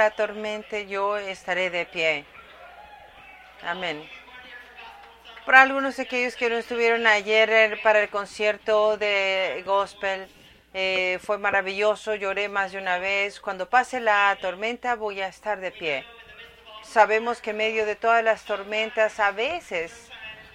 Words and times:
la 0.00 0.10
tormenta, 0.12 0.78
yo 0.80 1.18
estaré 1.18 1.68
de 1.68 1.84
pie. 1.84 2.24
Amén. 3.62 4.02
Para 5.44 5.60
algunos 5.60 5.98
de 5.98 6.04
aquellos 6.04 6.36
que 6.36 6.48
no 6.48 6.56
estuvieron 6.56 7.06
ayer 7.06 7.78
para 7.82 8.00
el 8.00 8.08
concierto 8.08 8.96
de 8.96 9.62
gospel, 9.66 10.26
eh, 10.72 11.18
fue 11.22 11.36
maravilloso, 11.36 12.14
lloré 12.14 12.48
más 12.48 12.72
de 12.72 12.78
una 12.78 12.96
vez. 12.96 13.40
Cuando 13.40 13.68
pase 13.68 14.00
la 14.00 14.38
tormenta 14.40 14.94
voy 14.94 15.20
a 15.20 15.28
estar 15.28 15.60
de 15.60 15.70
pie. 15.70 16.06
Sabemos 16.82 17.42
que 17.42 17.50
en 17.50 17.58
medio 17.58 17.84
de 17.84 17.94
todas 17.94 18.24
las 18.24 18.46
tormentas 18.46 19.20
a 19.20 19.32
veces, 19.32 20.08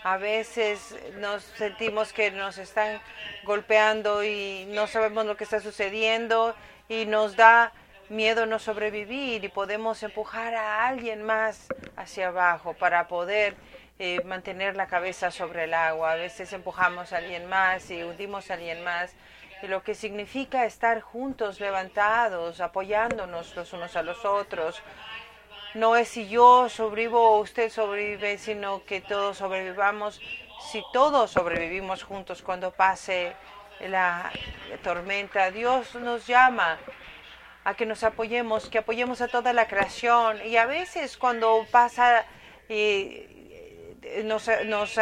a 0.04 0.18
veces 0.18 0.96
nos 1.20 1.44
sentimos 1.44 2.14
que 2.14 2.32
nos 2.32 2.58
están 2.58 3.00
golpeando 3.44 4.24
y 4.24 4.66
no 4.70 4.88
sabemos 4.88 5.28
lo 5.28 5.38
que 5.38 5.44
está 5.44 5.60
sucediendo 5.60 6.56
y 6.90 7.06
nos 7.06 7.36
da 7.36 7.72
miedo 8.10 8.46
no 8.46 8.60
sobrevivir 8.60 9.44
y 9.44 9.50
podemos 9.50 10.04
empujar 10.04 10.54
a 10.54 10.88
alguien 10.88 11.24
más 11.24 11.68
hacia 11.96 12.28
abajo 12.28 12.74
para 12.74 13.08
poder 13.08 13.56
eh, 13.98 14.22
mantener 14.26 14.76
la 14.76 14.88
cabeza 14.88 15.32
sobre 15.32 15.64
el 15.64 15.74
agua. 15.74 16.12
A 16.12 16.16
veces 16.16 16.52
empujamos 16.54 17.14
a 17.14 17.18
alguien 17.18 17.48
más 17.48 17.90
y 17.90 18.04
hundimos 18.04 18.52
a 18.52 18.56
alguien 18.56 18.84
más. 18.84 19.14
Y 19.62 19.68
lo 19.68 19.84
que 19.84 19.96
significa 19.96 20.66
estar 20.66 21.02
juntos, 21.02 21.60
levantados, 21.60 22.62
apoyándonos 22.62 23.56
los 23.56 23.74
unos 23.74 23.96
a 23.96 24.04
los 24.04 24.24
otros. 24.26 24.82
No 25.74 25.96
es 25.96 26.10
si 26.10 26.28
yo 26.28 26.70
sobrevivo 26.70 27.32
o 27.32 27.40
usted 27.40 27.70
sobrevive, 27.70 28.38
sino 28.38 28.86
que 28.86 29.02
todos 29.02 29.38
sobrevivamos. 29.38 30.22
Si 30.72 30.84
todos 30.94 31.32
sobrevivimos 31.32 32.04
juntos 32.04 32.42
cuando 32.42 32.72
pase 32.72 33.34
la 33.80 34.32
tormenta, 34.84 35.52
Dios 35.52 35.96
nos 35.96 36.28
llama 36.28 36.78
a 37.66 37.74
que 37.74 37.86
nos 37.86 38.04
apoyemos, 38.04 38.70
que 38.70 38.78
apoyemos 38.78 39.22
a 39.22 39.28
toda 39.28 39.52
la 39.52 39.68
creación. 39.68 40.40
Y 40.46 40.56
a 40.56 40.68
veces 40.68 41.18
cuando 41.18 41.66
pasa, 41.72 42.26
eh, 42.70 44.24
nos, 44.24 44.50
nos 44.66 44.98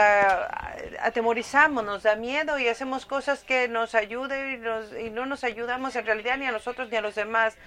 atemorizamos, 1.02 1.84
nos 1.84 2.04
da 2.04 2.16
miedo 2.16 2.58
y 2.58 2.70
hacemos 2.70 3.06
cosas 3.06 3.44
que 3.44 3.68
nos 3.68 3.96
ayuden 3.96 4.64
y, 5.00 5.10
no 5.10 5.26
nos 5.26 5.44
ayudamos 5.44 5.96
en 5.98 6.06
realidad 6.06 6.38
ni 6.38 6.46
a 6.46 6.52
nosotros 6.52 6.90
ni 6.90 6.98
a 6.98 7.02
los 7.02 7.16
demás. 7.16 7.58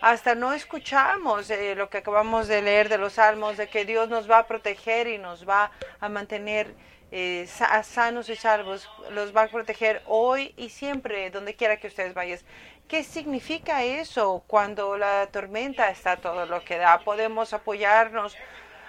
Hasta 0.00 0.34
no 0.34 0.52
escuchamos 0.52 1.50
eh, 1.50 1.74
lo 1.74 1.88
que 1.88 1.98
acabamos 1.98 2.46
de 2.46 2.62
leer 2.62 2.88
de 2.88 2.98
los 2.98 3.14
salmos, 3.14 3.56
de 3.56 3.68
que 3.68 3.84
Dios 3.84 4.08
nos 4.08 4.30
va 4.30 4.38
a 4.38 4.46
proteger 4.46 5.08
y 5.08 5.18
nos 5.18 5.48
va 5.48 5.72
a 6.00 6.08
mantener 6.08 6.74
eh, 7.10 7.46
sanos 7.84 8.28
y 8.28 8.36
salvos, 8.36 8.88
los 9.10 9.34
va 9.34 9.42
a 9.42 9.48
proteger 9.48 10.02
hoy 10.06 10.52
y 10.56 10.68
siempre, 10.70 11.30
donde 11.30 11.54
quiera 11.54 11.76
que 11.76 11.86
ustedes 11.86 12.12
vayan. 12.12 12.38
¿Qué 12.88 13.02
significa 13.02 13.82
eso 13.82 14.44
cuando 14.46 14.98
la 14.98 15.26
tormenta 15.28 15.88
está 15.88 16.18
todo 16.18 16.44
lo 16.44 16.62
que 16.64 16.76
da? 16.76 16.98
Podemos 17.00 17.54
apoyarnos 17.54 18.36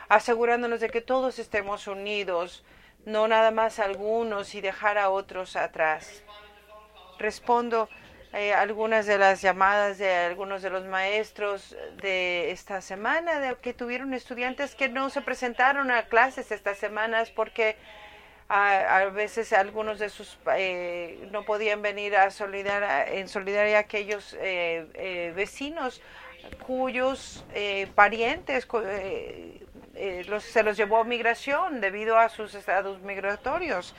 asegurándonos 0.10 0.82
de 0.82 0.90
que 0.90 1.00
todos 1.00 1.40
estemos 1.40 1.88
unidos, 1.88 2.66
no 3.06 3.30
nada 3.30 3.52
más 3.52 3.80
algunos 3.80 4.54
y 4.54 4.60
dejar 4.60 4.98
a 4.98 5.10
otros 5.10 5.56
atrás. 5.56 6.24
Respondo 7.20 7.88
eh, 8.34 8.54
algunas 8.54 9.06
de 9.06 9.18
las 9.18 9.42
llamadas 9.42 9.98
de 9.98 10.14
algunos 10.14 10.62
de 10.62 10.70
los 10.70 10.84
maestros 10.84 11.74
de 12.02 12.52
esta 12.52 12.82
semana, 12.82 13.40
de 13.40 13.56
que 13.56 13.74
tuvieron 13.74 14.14
estudiantes 14.14 14.76
que 14.76 14.90
no 14.90 15.10
se 15.10 15.22
presentaron 15.22 15.90
a 15.90 16.08
clases 16.08 16.52
estas 16.52 16.78
semanas 16.78 17.32
porque 17.32 17.78
a, 18.48 19.06
veces 19.06 19.54
algunos 19.54 20.00
de 20.00 20.10
sus 20.10 20.38
eh, 20.56 21.28
no 21.32 21.46
podían 21.46 21.82
venir 21.82 22.16
a 22.16 22.30
solidar, 22.30 23.10
en 23.10 23.28
solidaridad 23.28 23.78
a 23.78 23.80
aquellos 23.80 24.36
eh, 24.40 24.88
eh, 24.94 25.34
vecinos 25.36 26.02
cuyos 26.66 27.44
parientes 27.96 28.68
los, 30.28 30.44
se 30.44 30.62
los 30.62 30.78
llevó 30.78 30.98
a 30.98 31.04
migración 31.04 31.82
debido 31.82 32.20
a 32.20 32.30
sus 32.30 32.54
estados 32.54 33.02
migratorios. 33.02 33.96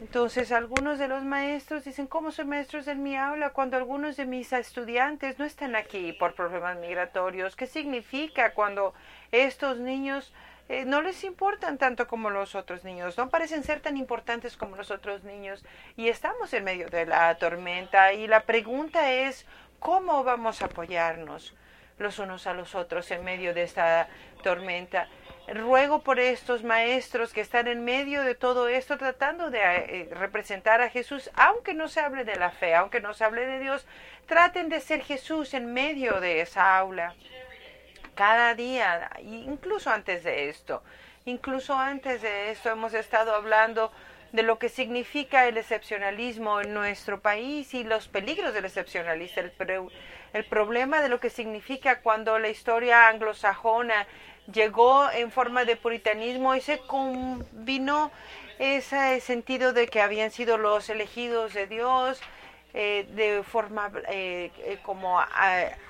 Entonces, 0.00 0.52
algunos 0.52 0.98
de 0.98 1.08
los 1.08 1.24
maestros 1.24 1.84
dicen, 1.84 2.06
¿cómo 2.06 2.30
son 2.30 2.50
maestros 2.50 2.86
en 2.86 3.02
mi 3.02 3.16
aula 3.16 3.50
cuando 3.50 3.76
algunos 3.76 4.16
de 4.16 4.26
mis 4.26 4.52
estudiantes 4.52 5.38
no 5.38 5.44
están 5.44 5.74
aquí 5.74 6.12
por 6.12 6.34
problemas 6.34 6.78
migratorios? 6.78 7.56
¿Qué 7.56 7.66
significa 7.66 8.52
cuando 8.52 8.94
estos 9.32 9.78
niños 9.78 10.32
eh, 10.68 10.84
no 10.84 11.00
les 11.00 11.24
importan 11.24 11.78
tanto 11.78 12.06
como 12.06 12.28
los 12.28 12.54
otros 12.54 12.84
niños, 12.84 13.16
no 13.16 13.30
parecen 13.30 13.62
ser 13.62 13.80
tan 13.80 13.96
importantes 13.96 14.56
como 14.56 14.76
los 14.76 14.90
otros 14.90 15.24
niños 15.24 15.64
y 15.96 16.08
estamos 16.08 16.52
en 16.52 16.64
medio 16.64 16.88
de 16.90 17.06
la 17.06 17.34
tormenta 17.36 18.12
y 18.12 18.26
la 18.26 18.42
pregunta 18.42 19.10
es, 19.12 19.46
¿cómo 19.78 20.24
vamos 20.24 20.60
a 20.60 20.66
apoyarnos 20.66 21.54
los 21.96 22.18
unos 22.18 22.46
a 22.46 22.52
los 22.52 22.74
otros 22.74 23.10
en 23.10 23.24
medio 23.24 23.54
de 23.54 23.62
esta 23.62 24.08
tormenta? 24.42 25.08
Ruego 25.46 26.02
por 26.02 26.20
estos 26.20 26.62
maestros 26.62 27.32
que 27.32 27.40
están 27.40 27.66
en 27.66 27.82
medio 27.82 28.22
de 28.22 28.34
todo 28.34 28.68
esto 28.68 28.98
tratando 28.98 29.50
de 29.50 29.60
eh, 29.60 30.08
representar 30.12 30.82
a 30.82 30.90
Jesús, 30.90 31.30
aunque 31.32 31.72
no 31.72 31.88
se 31.88 32.00
hable 32.00 32.24
de 32.26 32.36
la 32.36 32.50
fe, 32.50 32.74
aunque 32.74 33.00
no 33.00 33.14
se 33.14 33.24
hable 33.24 33.46
de 33.46 33.58
Dios, 33.58 33.86
traten 34.26 34.68
de 34.68 34.80
ser 34.80 35.02
Jesús 35.02 35.54
en 35.54 35.72
medio 35.72 36.20
de 36.20 36.42
esa 36.42 36.76
aula 36.76 37.14
cada 38.18 38.56
día, 38.56 39.08
incluso 39.22 39.90
antes 39.90 40.24
de 40.24 40.48
esto. 40.48 40.82
Incluso 41.24 41.78
antes 41.78 42.20
de 42.20 42.50
esto 42.50 42.68
hemos 42.68 42.92
estado 42.92 43.32
hablando 43.32 43.92
de 44.32 44.42
lo 44.42 44.58
que 44.58 44.68
significa 44.68 45.46
el 45.46 45.56
excepcionalismo 45.56 46.60
en 46.60 46.74
nuestro 46.74 47.20
país 47.20 47.72
y 47.74 47.84
los 47.84 48.08
peligros 48.08 48.52
del 48.54 48.64
excepcionalismo, 48.64 49.40
el, 49.40 49.52
el 50.32 50.44
problema 50.46 51.00
de 51.00 51.08
lo 51.08 51.20
que 51.20 51.30
significa 51.30 52.00
cuando 52.00 52.40
la 52.40 52.48
historia 52.48 53.06
anglosajona 53.06 54.08
llegó 54.52 55.08
en 55.12 55.30
forma 55.30 55.64
de 55.64 55.76
puritanismo 55.76 56.56
y 56.56 56.60
se 56.60 56.78
combinó 56.78 58.10
ese 58.58 59.20
sentido 59.20 59.72
de 59.72 59.86
que 59.86 60.00
habían 60.00 60.32
sido 60.32 60.58
los 60.58 60.90
elegidos 60.90 61.54
de 61.54 61.68
Dios, 61.68 62.20
eh, 62.80 63.08
de 63.10 63.42
forma 63.42 63.90
eh, 64.06 64.52
eh, 64.58 64.78
como 64.84 65.20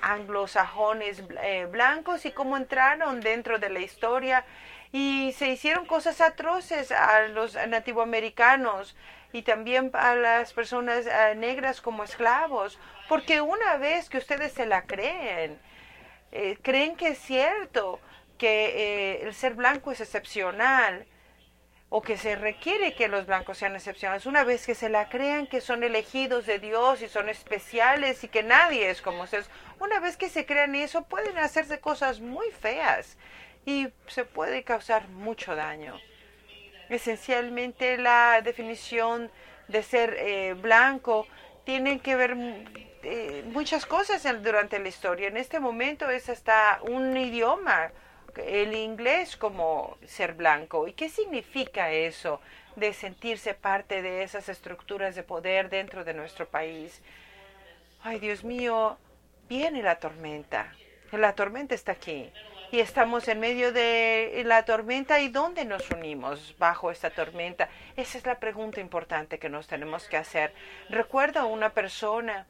anglosajones 0.01 1.23
blancos 1.69 2.25
y 2.25 2.31
cómo 2.31 2.57
entraron 2.57 3.21
dentro 3.21 3.59
de 3.59 3.69
la 3.69 3.79
historia. 3.79 4.43
Y 4.91 5.31
se 5.33 5.49
hicieron 5.49 5.85
cosas 5.85 6.19
atroces 6.19 6.91
a 6.91 7.27
los 7.27 7.53
nativoamericanos 7.67 8.95
y 9.31 9.43
también 9.43 9.91
a 9.93 10.15
las 10.15 10.51
personas 10.53 11.05
negras 11.35 11.79
como 11.79 12.03
esclavos, 12.03 12.79
porque 13.07 13.39
una 13.39 13.77
vez 13.77 14.09
que 14.09 14.17
ustedes 14.17 14.53
se 14.53 14.65
la 14.65 14.87
creen, 14.87 15.59
creen 16.63 16.95
que 16.95 17.09
es 17.09 17.19
cierto 17.19 17.99
que 18.39 19.21
el 19.21 19.35
ser 19.35 19.53
blanco 19.53 19.91
es 19.91 20.01
excepcional, 20.01 21.05
o 21.89 22.01
que 22.03 22.17
se 22.17 22.35
requiere 22.35 22.93
que 22.93 23.07
los 23.07 23.25
blancos 23.25 23.57
sean 23.57 23.75
excepcionales, 23.75 24.27
una 24.27 24.43
vez 24.43 24.65
que 24.65 24.75
se 24.75 24.89
la 24.89 25.09
crean 25.09 25.47
que 25.47 25.59
son 25.59 25.83
elegidos 25.83 26.45
de 26.45 26.59
Dios 26.59 27.01
y 27.01 27.07
son 27.07 27.29
especiales 27.29 28.23
y 28.23 28.27
que 28.27 28.43
nadie 28.43 28.89
es 28.89 29.01
como 29.01 29.23
ustedes, 29.23 29.49
una 29.79 29.99
vez 29.99 30.15
que 30.15 30.29
se 30.29 30.45
crean 30.45 30.75
eso 30.75 31.03
pueden 31.03 31.37
hacerse 31.39 31.79
cosas 31.79 32.19
muy 32.19 32.51
feas 32.51 33.17
y 33.65 33.87
se 34.07 34.23
puede 34.23 34.63
causar 34.63 35.07
mucho 35.09 35.55
daño. 35.55 35.99
Esencialmente 36.89 37.97
la 37.97 38.41
definición 38.41 39.31
de 39.67 39.83
ser 39.83 40.15
eh, 40.17 40.53
blanco 40.53 41.27
tiene 41.63 41.99
que 41.99 42.15
ver 42.15 42.35
eh, 43.03 43.43
muchas 43.47 43.85
cosas 43.85 44.23
durante 44.43 44.79
la 44.79 44.89
historia. 44.89 45.27
En 45.27 45.37
este 45.37 45.59
momento 45.59 46.09
es 46.09 46.29
hasta 46.29 46.79
un 46.83 47.15
idioma 47.15 47.91
el 48.37 48.73
inglés 48.73 49.35
como 49.35 49.97
ser 50.05 50.33
blanco. 50.33 50.87
¿Y 50.87 50.93
qué 50.93 51.09
significa 51.09 51.91
eso 51.91 52.41
de 52.75 52.93
sentirse 52.93 53.53
parte 53.53 54.01
de 54.01 54.23
esas 54.23 54.49
estructuras 54.49 55.15
de 55.15 55.23
poder 55.23 55.69
dentro 55.69 56.03
de 56.03 56.13
nuestro 56.13 56.47
país? 56.47 57.01
Ay, 58.03 58.19
Dios 58.19 58.43
mío, 58.43 58.97
viene 59.47 59.81
la 59.81 59.95
tormenta. 59.99 60.73
La 61.11 61.33
tormenta 61.33 61.75
está 61.75 61.91
aquí. 61.93 62.31
Y 62.71 62.79
estamos 62.79 63.27
en 63.27 63.39
medio 63.39 63.71
de 63.73 64.43
la 64.45 64.63
tormenta. 64.63 65.19
¿Y 65.19 65.29
dónde 65.29 65.65
nos 65.65 65.89
unimos 65.89 66.55
bajo 66.59 66.91
esta 66.91 67.09
tormenta? 67.09 67.67
Esa 67.95 68.17
es 68.19 68.25
la 68.25 68.39
pregunta 68.39 68.79
importante 68.79 69.39
que 69.39 69.49
nos 69.49 69.67
tenemos 69.67 70.07
que 70.07 70.17
hacer. 70.17 70.53
Recuerdo 70.89 71.39
a 71.39 71.45
una 71.45 71.71
persona 71.71 72.45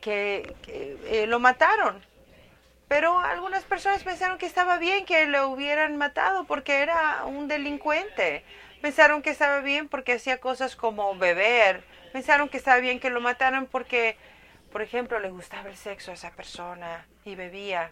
que, 0.00 0.54
eh, 0.66 1.26
lo 1.26 1.38
mataron 1.40 2.02
pero 2.94 3.18
algunas 3.18 3.64
personas 3.64 4.04
pensaron 4.04 4.38
que 4.38 4.46
estaba 4.46 4.78
bien 4.78 5.04
que 5.04 5.26
lo 5.26 5.48
hubieran 5.48 5.96
matado 5.96 6.44
porque 6.44 6.78
era 6.80 7.24
un 7.24 7.48
delincuente. 7.48 8.44
Pensaron 8.82 9.20
que 9.20 9.30
estaba 9.30 9.58
bien 9.62 9.88
porque 9.88 10.12
hacía 10.12 10.38
cosas 10.38 10.76
como 10.76 11.12
beber. 11.16 11.82
Pensaron 12.12 12.48
que 12.48 12.56
estaba 12.56 12.78
bien 12.78 13.00
que 13.00 13.10
lo 13.10 13.20
mataran 13.20 13.66
porque, 13.66 14.16
por 14.70 14.80
ejemplo, 14.80 15.18
le 15.18 15.30
gustaba 15.30 15.68
el 15.68 15.76
sexo 15.76 16.12
a 16.12 16.14
esa 16.14 16.30
persona 16.36 17.04
y 17.24 17.34
bebía. 17.34 17.90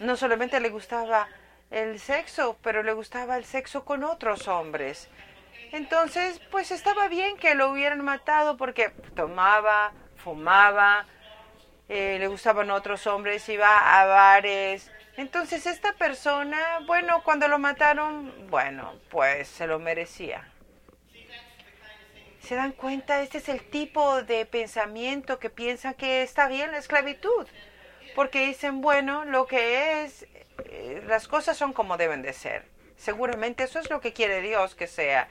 No 0.00 0.16
solamente 0.16 0.58
le 0.58 0.70
gustaba 0.70 1.28
el 1.70 2.00
sexo, 2.00 2.58
pero 2.60 2.82
le 2.82 2.92
gustaba 2.92 3.36
el 3.36 3.44
sexo 3.44 3.84
con 3.84 4.02
otros 4.02 4.48
hombres. 4.48 5.08
Entonces, 5.70 6.40
pues 6.50 6.72
estaba 6.72 7.06
bien 7.06 7.36
que 7.36 7.54
lo 7.54 7.70
hubieran 7.70 8.04
matado 8.04 8.56
porque 8.56 8.88
tomaba, 9.14 9.92
fumaba, 10.16 11.06
eh, 11.88 12.16
le 12.18 12.26
gustaban 12.28 12.70
otros 12.70 13.06
hombres, 13.06 13.48
iba 13.48 14.00
a 14.00 14.04
bares. 14.06 14.90
Entonces 15.16 15.66
esta 15.66 15.94
persona, 15.94 16.80
bueno, 16.86 17.22
cuando 17.24 17.48
lo 17.48 17.58
mataron, 17.58 18.32
bueno, 18.50 18.94
pues 19.10 19.48
se 19.48 19.66
lo 19.66 19.78
merecía. 19.78 20.48
¿Se 22.40 22.54
dan 22.54 22.72
cuenta? 22.72 23.20
Este 23.20 23.38
es 23.38 23.48
el 23.48 23.62
tipo 23.62 24.22
de 24.22 24.46
pensamiento 24.46 25.38
que 25.38 25.50
piensan 25.50 25.94
que 25.94 26.22
está 26.22 26.48
bien 26.48 26.70
la 26.70 26.78
esclavitud. 26.78 27.46
Porque 28.14 28.46
dicen, 28.46 28.80
bueno, 28.80 29.24
lo 29.24 29.46
que 29.46 30.04
es, 30.04 30.26
eh, 30.64 31.02
las 31.06 31.28
cosas 31.28 31.56
son 31.56 31.72
como 31.72 31.96
deben 31.96 32.22
de 32.22 32.32
ser. 32.32 32.64
Seguramente 32.96 33.64
eso 33.64 33.78
es 33.78 33.90
lo 33.90 34.00
que 34.00 34.12
quiere 34.12 34.40
Dios 34.40 34.74
que 34.74 34.86
sea. 34.86 35.28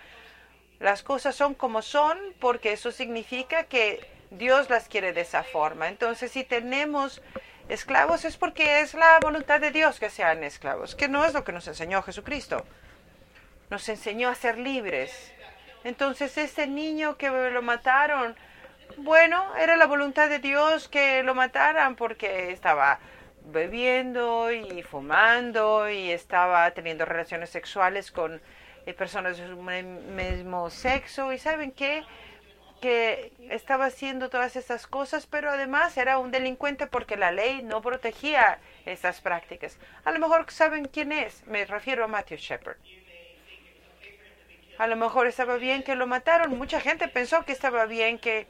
Las 0.80 1.02
cosas 1.02 1.36
son 1.36 1.54
como 1.54 1.82
son 1.82 2.20
porque 2.40 2.72
eso 2.72 2.92
significa 2.92 3.64
que 3.64 4.17
Dios 4.32 4.70
las 4.70 4.88
quiere 4.88 5.14
de 5.14 5.22
esa 5.22 5.44
forma. 5.44 5.88
Entonces, 5.88 6.32
si 6.32 6.44
tenemos 6.44 7.22
esclavos 7.70 8.26
es 8.26 8.38
porque 8.38 8.82
es 8.82 8.94
la 8.94 9.20
voluntad 9.22 9.60
de 9.60 9.72
Dios 9.72 10.00
que 10.00 10.10
sean 10.10 10.44
esclavos, 10.44 10.96
que 10.96 11.08
no 11.08 11.26
es 11.26 11.34
lo 11.34 11.44
que 11.44 11.52
nos 11.52 11.68
enseñó 11.68 12.02
Jesucristo. 12.02 12.66
Nos 13.70 13.88
enseñó 13.90 14.30
a 14.30 14.36
ser 14.36 14.58
libres. 14.58 15.34
Entonces, 15.84 16.38
este 16.38 16.68
niño 16.68 17.18
que 17.18 17.30
lo 17.30 17.62
mataron, 17.62 18.36
bueno, 18.98 19.56
era 19.58 19.78
la 19.78 19.86
voluntad 19.86 20.30
de 20.30 20.40
Dios 20.40 20.88
que 20.88 21.24
lo 21.24 21.36
mataran 21.36 21.96
porque 21.96 22.52
estaba 22.52 23.00
bebiendo 23.46 24.52
y 24.52 24.84
fumando 24.84 25.90
y 25.90 26.12
estaba 26.12 26.72
teniendo 26.72 27.06
relaciones 27.06 27.50
sexuales 27.50 28.12
con 28.12 28.42
eh, 28.86 28.94
personas 28.94 29.38
de 29.38 29.48
su 29.48 29.58
mismo 29.58 30.70
sexo. 30.70 31.32
¿Y 31.34 31.38
saben 31.38 31.72
qué? 31.72 32.04
Que 32.80 33.34
estaba 33.50 33.86
haciendo 33.86 34.30
todas 34.30 34.56
estas 34.56 34.88
cosas, 34.88 35.26
pero 35.26 35.50
además 35.50 35.98
era 35.98 36.18
un 36.18 36.32
delincuente 36.32 36.88
porque 36.88 37.18
la 37.18 37.32
ley 37.32 37.62
no 37.64 37.82
protegía 37.82 38.60
esas 38.86 39.22
prácticas. 39.22 39.78
A 40.06 40.12
lo 40.12 40.20
mejor 40.20 40.50
saben 40.52 40.86
quién 40.86 41.12
es, 41.12 41.46
me 41.48 41.66
refiero 41.66 42.06
a 42.06 42.08
Matthew 42.08 42.38
Shepard. 42.38 42.78
A 44.78 44.88
lo 44.88 44.96
mejor 44.96 45.26
estaba 45.26 45.58
bien 45.58 45.82
que 45.84 45.96
lo 45.96 46.06
mataron, 46.06 46.58
mucha 46.58 46.80
gente 46.80 47.08
pensó 47.08 47.44
que 47.46 47.52
estaba 47.52 47.86
bien 47.86 48.20
que 48.20 48.48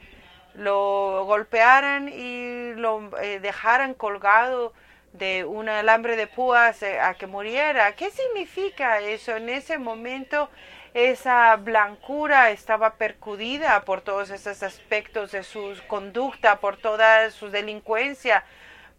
lo 0.56 1.24
golpearan 1.26 2.10
y 2.10 2.74
lo 2.74 3.12
eh, 3.22 3.40
dejaran 3.40 3.94
colgado 3.94 4.74
de 5.14 5.46
un 5.46 5.70
alambre 5.70 6.16
de 6.16 6.28
púas 6.28 6.82
eh, 6.84 7.00
a 7.00 7.14
que 7.14 7.28
muriera. 7.28 7.96
¿Qué 7.96 8.10
significa 8.12 9.00
eso? 9.00 9.36
En 9.36 9.50
ese 9.50 9.78
momento 9.78 10.50
esa 10.98 11.56
blancura 11.58 12.50
estaba 12.50 12.96
percudida 12.96 13.86
por 13.86 14.02
todos 14.02 14.32
esos 14.32 14.64
aspectos 14.64 15.32
de 15.32 15.44
su 15.44 15.76
conducta, 15.88 16.60
por 16.60 16.76
toda 16.76 17.30
su 17.30 17.52
delincuencia, 17.52 18.44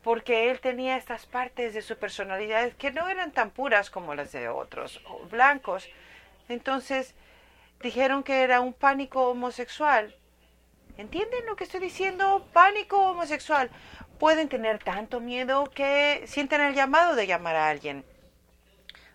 porque 0.05 0.49
él 0.49 0.61
tenía 0.61 0.97
estas 0.97 1.27
partes 1.27 1.75
de 1.75 1.83
su 1.83 1.99
personalidad 1.99 2.71
que 2.75 2.93
no 2.93 3.09
eran 3.09 3.33
tan 3.33 3.51
puras 3.51 3.91
como 3.91 4.15
las 4.15 4.31
de 4.31 4.49
otros 4.49 5.03
blancos. 5.29 5.89
Entonces 6.49 7.17
dijeron 7.83 8.23
que 8.23 8.43
era 8.43 8.61
un 8.61 8.75
pánico 8.75 9.29
homosexual. 9.29 10.15
¿Entienden 10.99 11.47
lo 11.47 11.57
que 11.57 11.65
estoy 11.65 11.81
diciendo? 11.81 12.47
Pánico 12.53 13.11
homosexual. 13.11 13.71
Pueden 14.21 14.49
tener 14.49 14.79
tanto 14.79 15.19
miedo 15.19 15.65
que 15.65 16.23
sienten 16.29 16.61
el 16.61 16.77
llamado 16.77 17.17
de 17.17 17.27
llamar 17.27 17.57
a 17.57 17.69
alguien. 17.69 18.05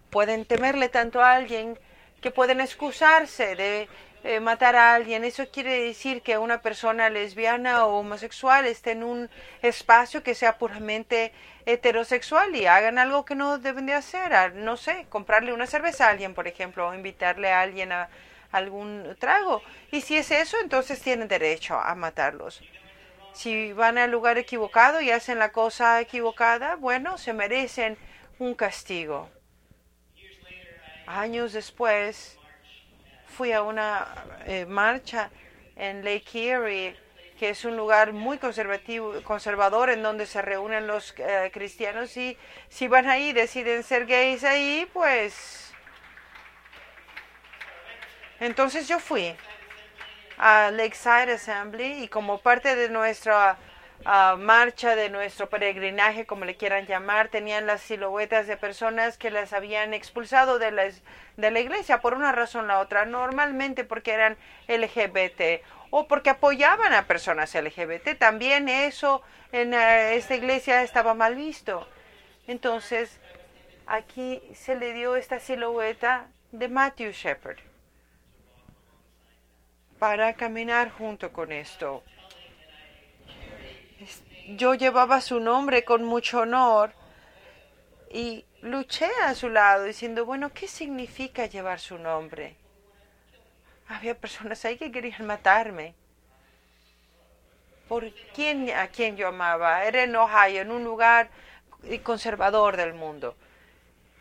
Pueden 0.10 0.44
temerle 0.44 0.90
tanto 0.90 1.22
a 1.22 1.34
alguien 1.34 1.80
que 2.24 2.32
pueden 2.32 2.62
excusarse 2.62 3.56
de 3.56 3.90
eh, 4.24 4.40
matar 4.40 4.78
a 4.78 4.96
alguien. 4.96 5.26
Eso 5.26 5.46
quiere 5.52 5.84
decir 5.84 6.22
que 6.22 6.38
una 6.38 6.62
persona 6.62 7.10
lesbiana 7.10 7.86
o 7.86 8.00
homosexual 8.00 8.66
esté 8.66 8.92
en 8.92 9.04
un 9.04 9.30
espacio 9.62 10.24
que 10.24 10.34
sea 10.34 10.58
puramente 10.58 11.34
heterosexual 11.66 12.56
y 12.56 12.66
hagan 12.66 12.98
algo 12.98 13.26
que 13.26 13.36
no 13.36 13.58
deben 13.58 13.86
de 13.86 13.94
hacer. 13.94 14.56
No 14.56 14.78
sé, 14.78 15.06
comprarle 15.10 15.54
una 15.54 15.68
cerveza 15.68 16.08
a 16.08 16.12
alguien, 16.12 16.34
por 16.34 16.48
ejemplo, 16.48 16.88
o 16.88 16.94
invitarle 16.94 17.52
a 17.52 17.60
alguien 17.60 17.92
a 17.92 18.10
algún 18.54 19.18
trago. 19.20 19.62
Y 19.92 20.00
si 20.00 20.16
es 20.16 20.32
eso, 20.32 20.58
entonces 20.62 21.02
tienen 21.02 21.28
derecho 21.28 21.78
a 21.78 21.94
matarlos. 21.94 22.62
Si 23.34 23.74
van 23.74 23.98
al 23.98 24.12
lugar 24.12 24.38
equivocado 24.38 25.02
y 25.02 25.12
hacen 25.12 25.40
la 25.40 25.52
cosa 25.52 26.00
equivocada, 26.00 26.76
bueno, 26.78 27.18
se 27.18 27.34
merecen 27.34 27.98
un 28.40 28.54
castigo. 28.56 29.30
Años 31.06 31.52
después 31.52 32.38
fui 33.28 33.52
a 33.52 33.62
una 33.62 34.08
eh, 34.46 34.66
marcha 34.66 35.30
en 35.76 36.06
Lake 36.06 36.50
Erie, 36.50 36.96
que 37.38 37.50
es 37.50 37.66
un 37.66 37.76
lugar 37.76 38.14
muy 38.14 38.38
conservativo, 38.38 39.22
conservador 39.24 39.90
en 39.90 40.02
donde 40.02 40.26
se 40.26 40.42
reúnen 40.42 40.88
los 40.88 41.14
eh, 41.18 41.52
cristianos 41.54 42.16
y 42.16 42.38
si 42.70 42.88
van 42.88 43.10
ahí 43.10 43.34
deciden 43.34 43.84
ser 43.84 44.06
gays 44.06 44.44
ahí, 44.44 44.90
pues... 44.94 45.74
Entonces 48.40 48.88
yo 48.88 49.00
fui 49.00 49.36
a 50.38 50.72
Lakeside 50.72 51.34
Assembly 51.34 52.04
y 52.04 52.08
como 52.08 52.40
parte 52.40 52.76
de 52.76 52.90
nuestra 52.90 53.58
marcha 54.06 54.96
de 54.96 55.10
nuestro 55.10 55.50
peregrinaje, 55.50 56.26
como 56.26 56.46
le 56.46 56.56
quieran 56.56 56.86
llamar, 56.86 57.30
tenían 57.30 57.66
las 57.66 57.82
siluetas 57.82 58.48
de 58.48 58.58
personas 58.58 59.18
que 59.18 59.32
las 59.32 59.54
habían 59.54 59.94
expulsado 59.94 60.60
de, 60.60 60.94
de 61.38 61.52
la 61.52 61.60
iglesia 61.60 62.02
por 62.02 62.14
una 62.14 62.32
razón 62.32 62.66
o 62.66 62.68
la 62.68 62.80
otra, 62.80 63.06
normalmente 63.06 63.84
porque 63.84 64.12
eran 64.12 64.38
LGBT 64.68 65.64
o 65.90 66.08
porque 66.08 66.32
apoyaban 66.32 66.94
a 66.94 67.06
personas 67.06 67.54
LGBT. 67.54 68.18
También 68.18 68.68
eso 68.68 69.22
en 69.52 69.74
eh, 69.74 70.16
esta 70.16 70.36
iglesia 70.36 70.84
estaba 70.84 71.14
mal 71.14 71.36
visto. 71.36 71.88
Entonces, 72.48 73.20
aquí 73.86 74.42
se 74.56 74.76
le 74.76 74.94
dio 74.94 75.16
esta 75.16 75.40
silueta 75.40 76.28
de 76.52 76.68
Matthew 76.68 77.12
Shepard 77.12 77.58
para 80.00 80.34
caminar 80.34 80.90
junto 80.92 81.32
con 81.32 81.52
esto 81.52 82.04
yo 84.48 84.76
llevaba 84.76 85.22
su 85.22 85.40
nombre 85.40 85.84
con 85.84 86.04
mucho 86.04 86.40
honor 86.40 86.94
y 88.12 88.46
luché 88.62 89.10
a 89.24 89.34
su 89.36 89.50
lado 89.50 89.84
diciendo, 89.86 90.26
bueno, 90.26 90.54
¿qué 90.54 90.68
significa 90.68 91.46
llevar 91.46 91.80
su 91.80 91.98
nombre? 91.98 92.56
Había 93.88 94.16
personas 94.16 94.64
ahí 94.66 94.78
que 94.78 94.92
querían 94.92 95.26
matarme. 95.26 95.96
¿Por 97.88 98.12
quién, 98.34 98.70
a 98.72 98.88
quién 98.88 99.18
yo 99.18 99.28
amaba? 99.28 99.84
Era 99.86 100.04
en 100.04 100.16
Ohio, 100.16 100.62
en 100.62 100.72
un 100.72 100.84
lugar 100.84 101.30
conservador 102.02 102.78
del 102.78 102.94
mundo. 102.94 103.36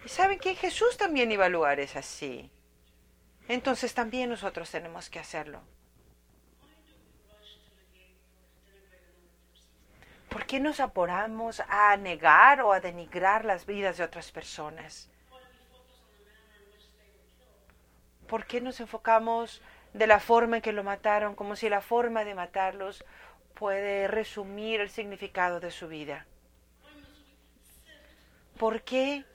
Y 0.04 0.08
saben 0.08 0.38
que 0.38 0.54
Jesús 0.56 0.96
también 0.96 1.30
iba 1.30 1.46
a 1.46 1.48
lugares 1.48 1.94
así. 1.96 2.50
Entonces 3.48 3.94
también 3.94 4.30
nosotros 4.30 4.70
tenemos 4.70 5.08
que 5.10 5.20
hacerlo. 5.20 5.62
¿Por 10.32 10.46
qué 10.46 10.60
nos 10.60 10.80
apuramos 10.80 11.62
a 11.68 11.94
negar 11.98 12.62
o 12.62 12.72
a 12.72 12.80
denigrar 12.80 13.44
las 13.44 13.66
vidas 13.66 13.98
de 13.98 14.04
otras 14.04 14.32
personas? 14.32 15.10
¿Por 18.26 18.46
qué 18.46 18.62
nos 18.62 18.80
enfocamos 18.80 19.60
de 19.92 20.06
la 20.06 20.20
forma 20.20 20.56
en 20.56 20.62
que 20.62 20.72
lo 20.72 20.84
mataron, 20.84 21.34
como 21.34 21.54
si 21.54 21.68
la 21.68 21.82
forma 21.82 22.24
de 22.24 22.34
matarlos 22.34 23.04
puede 23.54 24.08
resumir 24.08 24.80
el 24.80 24.88
significado 24.88 25.60
de 25.60 25.70
su 25.70 25.88
vida? 25.88 26.24
¿Por 28.58 28.80
qué 28.82 29.26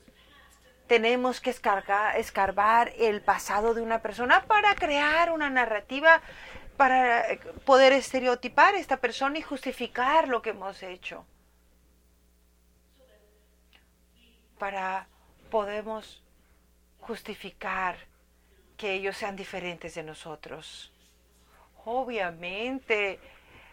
tenemos 0.88 1.42
que 1.42 1.52
escarbar 1.52 2.94
el 2.98 3.22
pasado 3.22 3.76
de 3.76 3.82
una 3.82 4.02
persona 4.02 4.46
para 4.46 4.74
crear 4.74 5.32
una 5.32 5.50
narrativa 5.50 6.22
para 6.78 7.32
eh, 7.32 7.40
poder 7.66 7.92
estereotipar 7.92 8.76
a 8.76 8.80
esta 8.80 8.98
persona 8.98 9.40
y 9.40 9.42
justificar 9.42 10.28
lo 10.28 10.42
que 10.42 10.52
hemos 10.52 10.82
hecho. 10.84 11.26
Para 14.58 15.08
podemos 15.50 16.24
justificar 17.00 17.98
que 18.78 18.94
ellos 18.94 19.18
sean 19.18 19.36
diferentes 19.36 19.96
de 19.96 20.04
nosotros. 20.04 20.92
Obviamente, 21.86 23.20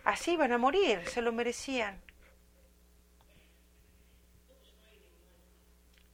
así 0.05 0.37
van 0.37 0.53
a 0.53 0.59
morir, 0.59 1.07
se 1.09 1.21
lo 1.21 1.33
merecían. 1.33 2.01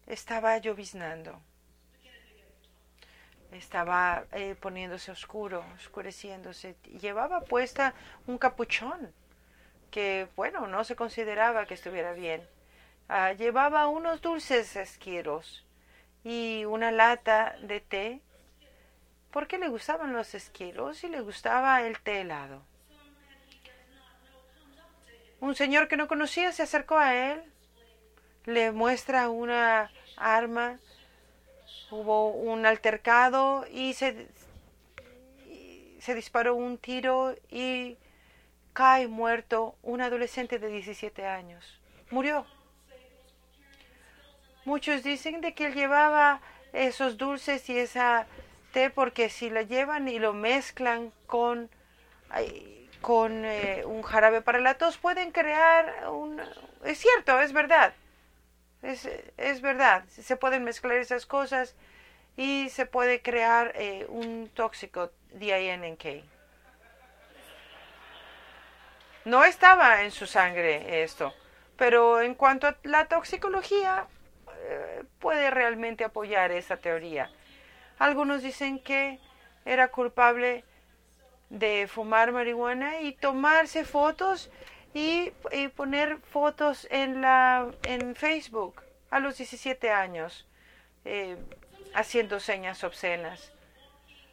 Estaba 0.06 0.58
lloviznando 0.58 1.40
estaba 3.52 4.24
eh, 4.32 4.54
poniéndose 4.60 5.10
oscuro, 5.10 5.64
oscureciéndose. 5.76 6.76
Llevaba 7.00 7.40
puesta 7.40 7.94
un 8.26 8.38
capuchón 8.38 9.12
que, 9.90 10.28
bueno, 10.36 10.66
no 10.66 10.84
se 10.84 10.96
consideraba 10.96 11.66
que 11.66 11.74
estuviera 11.74 12.12
bien. 12.12 12.46
Ah, 13.08 13.32
llevaba 13.32 13.88
unos 13.88 14.20
dulces 14.20 14.76
esquiros 14.76 15.66
y 16.22 16.64
una 16.64 16.92
lata 16.92 17.56
de 17.62 17.80
té 17.80 18.20
porque 19.30 19.58
le 19.58 19.68
gustaban 19.68 20.12
los 20.12 20.34
esquiros 20.34 21.04
y 21.04 21.08
le 21.08 21.20
gustaba 21.20 21.82
el 21.82 21.98
té 22.00 22.20
helado. 22.20 22.62
Un 25.40 25.54
señor 25.54 25.88
que 25.88 25.96
no 25.96 26.08
conocía 26.08 26.52
se 26.52 26.62
acercó 26.62 26.98
a 26.98 27.14
él, 27.14 27.42
le 28.44 28.72
muestra 28.72 29.30
una 29.30 29.90
arma, 30.16 30.78
hubo 31.90 32.30
un 32.30 32.66
altercado 32.66 33.66
y 33.72 33.94
se, 33.94 34.28
se 35.98 36.14
disparó 36.14 36.54
un 36.54 36.78
tiro 36.78 37.34
y 37.50 37.96
cae 38.72 39.08
muerto 39.08 39.74
un 39.82 40.00
adolescente 40.00 40.58
de 40.58 40.68
17 40.68 41.26
años. 41.26 41.80
Murió. 42.10 42.46
Muchos 44.64 45.02
dicen 45.02 45.40
de 45.40 45.54
que 45.54 45.66
él 45.66 45.74
llevaba 45.74 46.40
esos 46.72 47.16
dulces 47.16 47.68
y 47.68 47.78
esa 47.78 48.26
té 48.72 48.90
porque 48.90 49.28
si 49.28 49.50
la 49.50 49.62
llevan 49.62 50.08
y 50.08 50.18
lo 50.18 50.32
mezclan 50.32 51.12
con, 51.26 51.70
con 53.00 53.44
eh, 53.44 53.82
un 53.84 54.02
jarabe 54.02 54.42
para 54.42 54.60
la 54.60 54.74
tos 54.74 54.98
pueden 54.98 55.32
crear 55.32 56.08
un... 56.10 56.40
Es 56.84 56.98
cierto, 56.98 57.40
es 57.40 57.52
verdad. 57.52 57.92
Es, 58.82 59.08
es 59.36 59.60
verdad. 59.60 60.04
Se 60.08 60.36
pueden 60.36 60.64
mezclar 60.64 60.96
esas 60.96 61.26
cosas 61.26 61.74
y 62.36 62.68
se 62.70 62.86
puede 62.86 63.22
crear 63.22 63.72
eh, 63.74 64.06
un 64.08 64.48
tóxico 64.54 65.10
DINK. 65.32 66.24
No 69.26 69.44
estaba 69.44 70.02
en 70.02 70.10
su 70.10 70.26
sangre 70.26 71.02
esto, 71.02 71.34
pero 71.76 72.22
en 72.22 72.34
cuanto 72.34 72.66
a 72.66 72.76
la 72.84 73.04
toxicología, 73.06 74.06
eh, 74.56 75.04
puede 75.18 75.50
realmente 75.50 76.04
apoyar 76.04 76.50
esa 76.52 76.78
teoría. 76.78 77.30
Algunos 77.98 78.42
dicen 78.42 78.78
que 78.78 79.18
era 79.66 79.88
culpable 79.88 80.64
de 81.50 81.86
fumar 81.86 82.32
marihuana 82.32 83.00
y 83.00 83.12
tomarse 83.12 83.84
fotos 83.84 84.50
y, 84.94 85.32
poner 85.76 86.18
fotos 86.18 86.86
en, 86.90 87.20
la, 87.20 87.70
en 87.84 88.14
Facebook 88.14 88.82
a 89.10 89.20
los 89.20 89.36
17 89.38 89.90
años, 89.90 90.46
eh, 91.04 91.36
haciendo 91.94 92.40
señas 92.40 92.82
obscenas. 92.84 93.52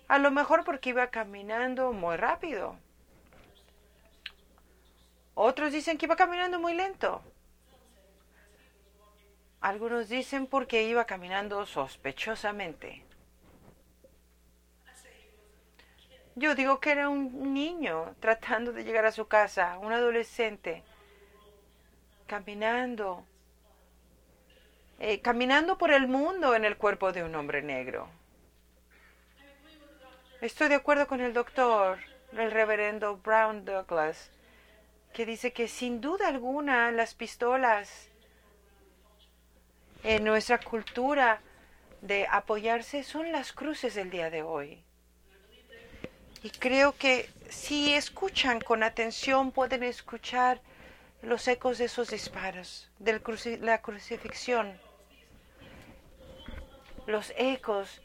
A 0.07 0.19
lo 0.19 0.31
mejor 0.31 0.63
porque 0.63 0.89
iba 0.89 1.07
caminando 1.07 1.91
muy 1.93 2.15
rápido. 2.15 2.77
Otros 5.33 5.71
dicen 5.71 5.97
que 5.97 6.05
iba 6.05 6.15
caminando 6.15 6.59
muy 6.59 6.73
lento. 6.73 7.21
Algunos 9.61 10.07
dicen 10.09 10.47
porque 10.47 10.83
iba 10.83 11.05
caminando 11.05 11.65
sospechosamente. 11.65 13.06
Yo 16.37 16.53
digo 16.53 16.79
que 16.79 16.91
era 16.91 17.09
un 17.09 17.55
niño 17.55 18.13
tratando 18.19 18.71
de 18.71 18.83
llegar 18.83 19.07
a 19.07 19.11
su 19.11 19.27
casa, 19.27 19.79
un 19.79 19.91
adolescente, 19.91 20.83
caminando, 22.27 23.25
eh, 24.99 25.19
caminando 25.19 25.79
por 25.79 25.89
el 25.89 26.07
mundo 26.07 26.53
en 26.53 26.63
el 26.63 26.77
cuerpo 26.77 27.11
de 27.11 27.23
un 27.23 27.33
hombre 27.33 27.63
negro. 27.63 28.07
Estoy 30.39 30.69
de 30.69 30.75
acuerdo 30.75 31.07
con 31.07 31.21
el 31.21 31.33
doctor, 31.33 31.97
el 32.33 32.51
reverendo 32.51 33.17
Brown 33.17 33.65
Douglas, 33.65 34.29
que 35.13 35.25
dice 35.25 35.53
que 35.53 35.67
sin 35.67 36.01
duda 36.01 36.27
alguna 36.27 36.91
las 36.91 37.15
pistolas 37.15 38.09
en 40.03 40.23
nuestra 40.23 40.59
cultura 40.59 41.41
de 42.03 42.27
apoyarse 42.29 43.01
son 43.01 43.31
las 43.31 43.53
cruces 43.53 43.95
del 43.95 44.11
día 44.11 44.29
de 44.29 44.43
hoy. 44.43 44.83
Y 46.43 46.49
creo 46.51 46.95
que 46.95 47.29
si 47.49 47.93
escuchan 47.93 48.61
con 48.61 48.83
atención 48.83 49.51
pueden 49.51 49.83
escuchar 49.83 50.61
los 51.21 51.47
ecos 51.47 51.79
de 51.79 51.85
esos 51.85 52.09
disparos, 52.09 52.89
de 52.99 53.19
la 53.61 53.81
crucifixión, 53.81 54.79
los 57.07 57.33
ecos 57.37 58.01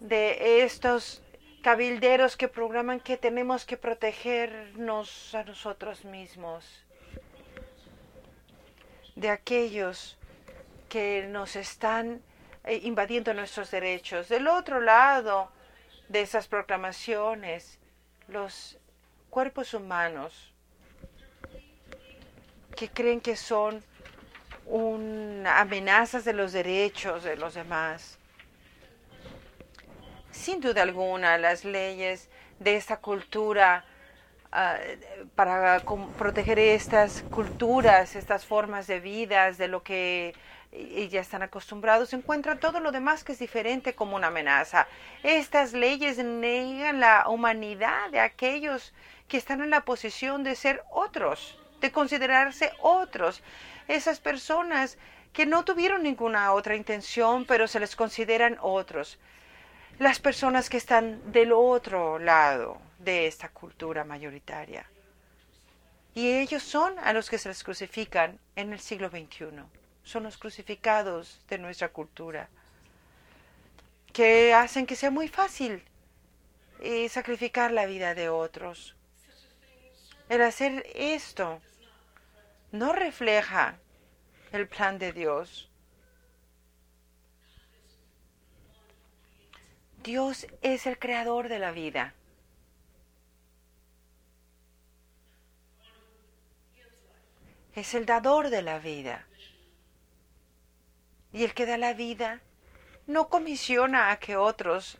de 0.00 0.64
estos 0.64 1.22
cabilderos 1.62 2.36
que 2.36 2.48
programan 2.48 3.00
que 3.00 3.16
tenemos 3.16 3.64
que 3.64 3.76
protegernos 3.76 5.34
a 5.34 5.44
nosotros 5.44 6.04
mismos, 6.04 6.84
de 9.14 9.30
aquellos 9.30 10.18
que 10.88 11.26
nos 11.28 11.56
están 11.56 12.20
eh, 12.64 12.80
invadiendo 12.82 13.32
nuestros 13.32 13.70
derechos. 13.70 14.28
Del 14.28 14.48
otro 14.48 14.80
lado 14.80 15.50
de 16.12 16.20
esas 16.20 16.46
proclamaciones, 16.46 17.78
los 18.28 18.78
cuerpos 19.30 19.72
humanos 19.72 20.52
que 22.76 22.90
creen 22.90 23.20
que 23.20 23.34
son 23.34 23.82
amenazas 25.46 26.26
de 26.26 26.34
los 26.34 26.52
derechos 26.52 27.24
de 27.24 27.36
los 27.36 27.54
demás. 27.54 28.18
Sin 30.30 30.60
duda 30.60 30.82
alguna, 30.82 31.38
las 31.38 31.64
leyes 31.64 32.28
de 32.58 32.76
esta 32.76 32.98
cultura 32.98 33.86
ah, 34.52 34.76
para 35.34 35.80
proteger 36.18 36.58
estas 36.58 37.22
culturas, 37.30 38.14
estas 38.14 38.46
formas 38.46 38.86
de 38.86 39.00
vida, 39.00 39.50
de 39.52 39.68
lo 39.68 39.82
que 39.82 40.34
ya 41.10 41.20
están 41.20 41.42
acostumbrados, 41.42 42.12
encuentran 42.14 42.58
todo 42.58 42.80
lo 42.80 42.92
demás 42.92 43.24
que 43.24 43.32
es 43.32 43.38
diferente 43.38 43.94
como 43.94 44.16
una 44.16 44.28
amenaza. 44.28 44.86
Estas 45.22 45.74
leyes 45.74 46.18
negan 46.18 47.00
la 47.00 47.28
humanidad 47.28 48.08
de 48.10 48.20
aquellos 48.20 48.94
que 49.28 49.36
están 49.36 49.60
en 49.60 49.70
la 49.70 49.84
posición 49.84 50.44
de 50.44 50.54
ser 50.54 50.82
otros, 50.90 51.58
de 51.80 51.92
considerarse 51.92 52.72
otros. 52.80 53.42
Esas 53.88 54.20
personas 54.20 54.96
que 55.32 55.46
no 55.46 55.64
tuvieron 55.64 56.02
ninguna 56.02 56.52
otra 56.52 56.76
intención, 56.76 57.44
pero 57.44 57.66
se 57.66 57.80
les 57.80 57.96
consideran 57.96 58.58
otros. 58.60 59.18
Las 60.02 60.18
personas 60.18 60.68
que 60.68 60.78
están 60.78 61.30
del 61.30 61.52
otro 61.52 62.18
lado 62.18 62.82
de 62.98 63.28
esta 63.28 63.50
cultura 63.50 64.02
mayoritaria. 64.02 64.84
Y 66.12 66.28
ellos 66.40 66.64
son 66.64 66.98
a 66.98 67.12
los 67.12 67.30
que 67.30 67.38
se 67.38 67.48
les 67.48 67.62
crucifican 67.62 68.40
en 68.56 68.72
el 68.72 68.80
siglo 68.80 69.10
XXI 69.10 69.62
son 70.02 70.24
los 70.24 70.38
crucificados 70.38 71.40
de 71.48 71.58
nuestra 71.58 71.90
cultura, 71.90 72.48
que 74.12 74.52
hacen 74.52 74.86
que 74.86 74.96
sea 74.96 75.12
muy 75.12 75.28
fácil 75.28 75.84
eh, 76.80 77.08
sacrificar 77.08 77.70
la 77.70 77.86
vida 77.86 78.16
de 78.16 78.28
otros. 78.28 78.96
El 80.28 80.42
hacer 80.42 80.84
esto 80.96 81.62
no 82.72 82.92
refleja 82.92 83.76
el 84.50 84.66
plan 84.66 84.98
de 84.98 85.12
Dios. 85.12 85.70
Dios 90.02 90.48
es 90.62 90.86
el 90.86 90.98
creador 90.98 91.48
de 91.48 91.58
la 91.58 91.70
vida. 91.70 92.14
Es 97.74 97.94
el 97.94 98.04
dador 98.04 98.50
de 98.50 98.62
la 98.62 98.78
vida. 98.78 99.26
Y 101.32 101.44
el 101.44 101.54
que 101.54 101.66
da 101.66 101.78
la 101.78 101.94
vida 101.94 102.40
no 103.06 103.28
comisiona 103.28 104.10
a 104.10 104.18
que 104.18 104.36
otros 104.36 104.98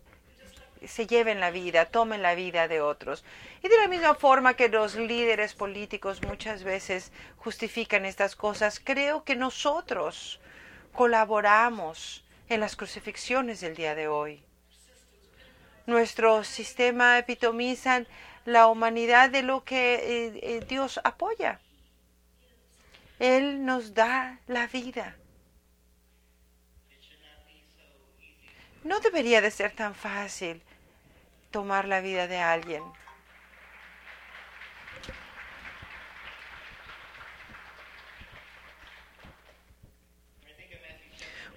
se 0.86 1.06
lleven 1.06 1.40
la 1.40 1.50
vida, 1.50 1.86
tomen 1.86 2.22
la 2.22 2.34
vida 2.34 2.68
de 2.68 2.80
otros. 2.80 3.24
Y 3.62 3.68
de 3.68 3.78
la 3.78 3.88
misma 3.88 4.14
forma 4.14 4.54
que 4.54 4.68
los 4.68 4.94
líderes 4.94 5.54
políticos 5.54 6.22
muchas 6.22 6.64
veces 6.64 7.12
justifican 7.36 8.04
estas 8.04 8.36
cosas, 8.36 8.80
creo 8.82 9.24
que 9.24 9.36
nosotros 9.36 10.40
colaboramos 10.92 12.24
en 12.48 12.60
las 12.60 12.76
crucifixiones 12.76 13.60
del 13.60 13.74
día 13.74 13.94
de 13.94 14.08
hoy. 14.08 14.44
Nuestro 15.86 16.44
sistema 16.44 17.18
epitomiza 17.18 18.04
la 18.44 18.66
humanidad 18.68 19.30
de 19.30 19.42
lo 19.42 19.64
que 19.64 19.94
eh, 19.94 20.40
eh, 20.42 20.64
Dios 20.68 21.00
apoya. 21.02 21.60
Él 23.18 23.64
nos 23.64 23.94
da 23.94 24.38
la 24.46 24.66
vida. 24.66 25.16
No 28.84 29.00
debería 29.00 29.40
de 29.40 29.50
ser 29.50 29.72
tan 29.72 29.94
fácil 29.94 30.62
tomar 31.50 31.86
la 31.86 32.00
vida 32.00 32.26
de 32.26 32.38
alguien. 32.38 32.82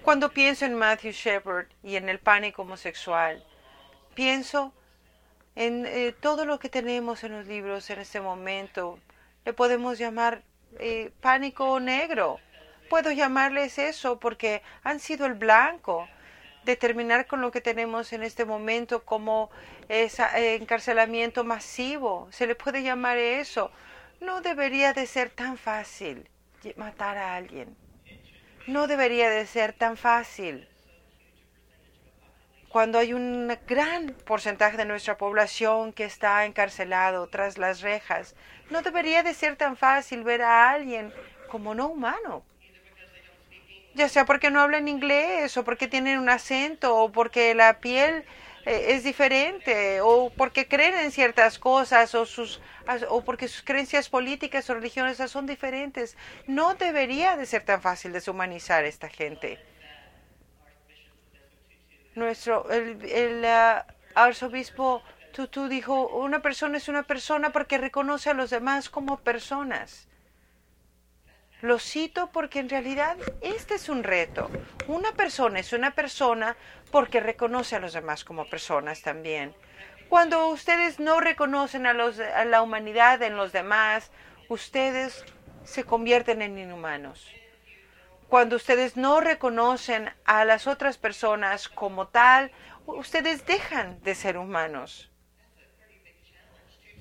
Cuando 0.03 0.31
pienso 0.31 0.65
en 0.65 0.75
Matthew 0.75 1.13
Shepard 1.13 1.67
y 1.81 1.95
en 1.95 2.09
el 2.09 2.19
pánico 2.19 2.61
homosexual, 2.61 3.43
pienso 4.15 4.73
en 5.55 5.85
eh, 5.85 6.13
todo 6.19 6.45
lo 6.45 6.59
que 6.59 6.69
tenemos 6.69 7.23
en 7.23 7.33
los 7.33 7.45
libros 7.45 7.89
en 7.89 7.99
este 7.99 8.19
momento. 8.19 8.99
Le 9.45 9.53
podemos 9.53 9.97
llamar 9.97 10.41
eh, 10.79 11.11
pánico 11.21 11.79
negro. 11.79 12.39
Puedo 12.89 13.11
llamarles 13.11 13.77
eso 13.77 14.19
porque 14.19 14.61
han 14.83 14.99
sido 14.99 15.25
el 15.25 15.33
blanco 15.33 16.07
determinar 16.63 17.27
con 17.27 17.41
lo 17.41 17.51
que 17.51 17.61
tenemos 17.61 18.11
en 18.11 18.23
este 18.23 18.43
momento 18.43 19.05
como 19.05 19.49
ese 19.87 20.23
eh, 20.35 20.55
encarcelamiento 20.55 21.43
masivo. 21.43 22.27
Se 22.31 22.47
le 22.47 22.55
puede 22.55 22.83
llamar 22.83 23.17
eso. 23.17 23.71
No 24.19 24.41
debería 24.41 24.93
de 24.93 25.05
ser 25.05 25.29
tan 25.29 25.57
fácil 25.57 26.27
matar 26.75 27.17
a 27.17 27.35
alguien. 27.35 27.75
No 28.67 28.87
debería 28.87 29.29
de 29.29 29.45
ser 29.45 29.73
tan 29.73 29.95
fácil. 29.95 30.67
Cuando 32.75 32.99
hay 32.99 33.13
un 33.13 33.57
gran 33.69 34.07
porcentaje 34.25 34.75
de 34.75 34.83
nuestra 34.83 35.17
población 35.17 35.93
que 35.93 36.03
está 36.03 36.43
encarcelado 36.43 37.25
tras 37.27 37.57
las 37.57 37.79
rejas, 37.79 38.35
no 38.69 38.81
debería 38.81 39.23
de 39.23 39.33
ser 39.33 39.55
tan 39.55 39.77
fácil 39.77 40.25
ver 40.25 40.41
a 40.41 40.71
alguien 40.71 41.13
como 41.49 41.73
no 41.73 41.87
humano. 41.87 42.43
Ya 43.93 44.09
sea 44.09 44.25
porque 44.25 44.51
no 44.51 44.59
hablan 44.59 44.89
inglés 44.89 45.55
o 45.55 45.63
porque 45.63 45.87
tienen 45.87 46.19
un 46.19 46.27
acento 46.27 46.97
o 46.97 47.13
porque 47.13 47.55
la 47.55 47.79
piel 47.79 48.25
eh, 48.65 48.87
es 48.89 49.05
diferente 49.05 50.01
o 50.01 50.29
porque 50.35 50.67
creen 50.67 50.95
en 50.95 51.11
ciertas 51.13 51.57
cosas 51.57 52.13
o, 52.13 52.25
sus, 52.25 52.59
o 53.07 53.23
porque 53.23 53.47
sus 53.47 53.63
creencias 53.63 54.09
políticas 54.09 54.69
o 54.69 54.73
religiosas 54.73 55.31
son 55.31 55.45
diferentes. 55.45 56.17
No 56.45 56.73
debería 56.73 57.37
de 57.37 57.45
ser 57.45 57.63
tan 57.63 57.81
fácil 57.81 58.11
deshumanizar 58.11 58.83
a 58.83 58.87
esta 58.87 59.07
gente. 59.07 59.59
Nuestro, 62.15 62.69
el, 62.71 63.03
el 63.05 63.43
uh, 63.43 63.83
arzobispo 64.15 65.03
Tutu 65.33 65.67
dijo, 65.67 66.07
una 66.07 66.41
persona 66.41 66.77
es 66.77 66.87
una 66.87 67.03
persona 67.03 67.51
porque 67.51 67.77
reconoce 67.77 68.29
a 68.29 68.33
los 68.33 68.49
demás 68.49 68.89
como 68.89 69.17
personas. 69.17 70.07
Lo 71.61 71.77
cito 71.77 72.29
porque 72.31 72.59
en 72.59 72.69
realidad 72.69 73.17
este 73.41 73.75
es 73.75 73.89
un 73.89 74.03
reto. 74.03 74.49
Una 74.87 75.11
persona 75.11 75.59
es 75.59 75.73
una 75.73 75.91
persona 75.91 76.55
porque 76.91 77.19
reconoce 77.19 77.75
a 77.75 77.79
los 77.79 77.91
demás 77.91 78.23
como 78.23 78.49
personas 78.49 79.01
también. 79.01 79.53
Cuando 80.07 80.47
ustedes 80.47 80.99
no 80.99 81.19
reconocen 81.19 81.85
a, 81.85 81.93
los, 81.93 82.19
a 82.19 82.45
la 82.45 82.61
humanidad 82.61 83.21
en 83.21 83.35
los 83.35 83.51
demás, 83.51 84.11
ustedes 84.47 85.25
se 85.63 85.83
convierten 85.83 86.41
en 86.41 86.57
inhumanos. 86.57 87.29
Cuando 88.29 88.55
ustedes 88.55 88.95
no 88.97 89.21
reconocen 89.21 90.11
a 90.25 90.43
las 90.45 90.65
otras 90.67 90.97
personas 90.97 91.69
como 91.69 92.07
tal, 92.07 92.51
ustedes 92.85 93.45
dejan 93.45 94.01
de 94.03 94.15
ser 94.15 94.37
humanos. 94.37 95.11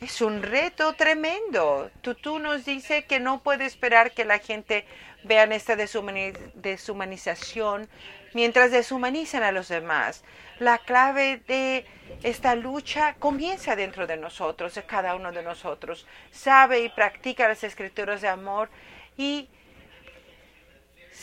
Es 0.01 0.21
un 0.21 0.43
reto 0.43 0.93
tremendo. 0.95 1.91
Tutu 2.03 2.39
nos 2.39 2.67
dice 2.67 3.05
que 3.05 3.21
no 3.21 3.43
puede 3.43 3.65
esperar 3.65 4.13
que 4.13 4.27
la 4.27 4.39
gente 4.39 4.87
vea 5.23 5.45
esta 5.45 5.77
deshumanización 5.77 7.89
mientras 8.35 8.71
deshumanizan 8.71 9.43
a 9.43 9.53
los 9.53 9.69
demás. 9.69 10.23
La 10.59 10.77
clave 10.79 11.41
de 11.47 11.87
esta 12.23 12.55
lucha 12.55 13.15
comienza 13.15 13.77
dentro 13.77 14.07
de 14.07 14.19
nosotros, 14.19 14.75
de 14.75 14.83
cada 14.83 15.15
uno 15.15 15.33
de 15.33 15.43
nosotros. 15.43 16.07
Sabe 16.31 16.81
y 16.81 16.91
practica 16.91 17.49
las 17.49 17.65
escrituras 17.65 18.21
de 18.21 18.29
amor 18.29 18.69
y 19.17 19.49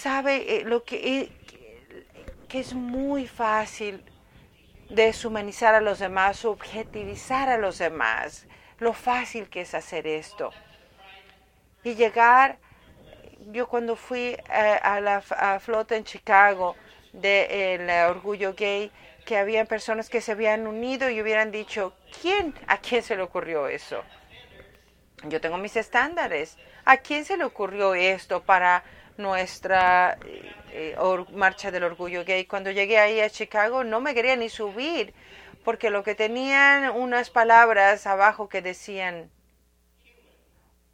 sabe 0.02 0.58
eh, 0.58 0.64
lo 0.64 0.84
que, 0.84 1.20
eh, 1.20 1.32
que 2.48 2.60
es 2.60 2.74
muy 2.74 3.28
fácil 3.28 4.04
deshumanizar 4.90 5.76
a 5.76 5.82
los 5.82 6.00
demás, 6.00 6.44
objetivizar 6.44 7.50
a 7.50 7.58
los 7.58 7.78
demás 7.78 8.48
lo 8.80 8.94
fácil 8.94 9.48
que 9.48 9.62
es 9.62 9.76
hacer 9.76 10.08
esto. 10.08 10.52
Y 11.84 11.94
llegar, 11.94 12.58
yo 13.52 13.68
cuando 13.68 13.96
fui 13.96 14.36
a, 14.50 15.00
la 15.02 15.22
flota 15.60 15.96
en 15.96 16.04
Chicago 16.04 16.76
del 17.14 17.86
de, 17.86 18.06
orgullo 18.10 18.56
gay, 18.56 18.92
que 19.24 19.38
habían 19.38 19.68
personas 19.68 20.10
que 20.10 20.20
se 20.20 20.32
habían 20.32 20.66
unido 20.66 21.12
y 21.12 21.22
hubieran 21.22 21.52
dicho, 21.52 21.94
¿quién? 22.22 22.56
¿A 22.66 22.80
quién 22.80 23.04
se 23.04 23.16
le 23.16 23.22
ocurrió 23.22 23.68
eso? 23.68 24.04
Yo 25.26 25.40
tengo 25.40 25.58
mis 25.58 25.76
estándares. 25.76 26.58
¿A 26.86 26.98
quién 26.98 27.24
se 27.24 27.38
le 27.38 27.44
ocurrió 27.44 27.94
esto 27.94 28.42
para 28.42 28.84
nuestra 29.18 30.18
eh, 30.72 30.96
marcha 31.34 31.72
del 31.72 31.84
orgullo 31.84 32.24
gay? 32.26 32.46
Cuando 32.46 32.72
llegué 32.72 33.00
ahí 33.00 33.20
a 33.20 33.30
Chicago 33.30 33.84
no 33.84 34.02
me 34.02 34.14
quería 34.14 34.36
ni 34.36 34.50
subir 34.50 35.14
porque 35.64 35.90
lo 35.90 36.04
que 36.04 36.16
tenían 36.16 36.90
unas 36.92 37.30
palabras 37.30 38.08
abajo 38.08 38.50
que 38.50 38.62
decían 38.62 39.30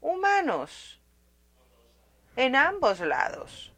humanos 0.01 0.99
en 2.35 2.55
ambos 2.55 2.99
lados. 2.99 3.73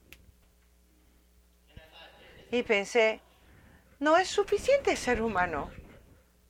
Y 2.52 2.64
pensé, 2.64 3.22
no 4.00 4.18
es 4.18 4.28
suficiente 4.28 4.96
ser 4.96 5.22
humano. 5.22 5.70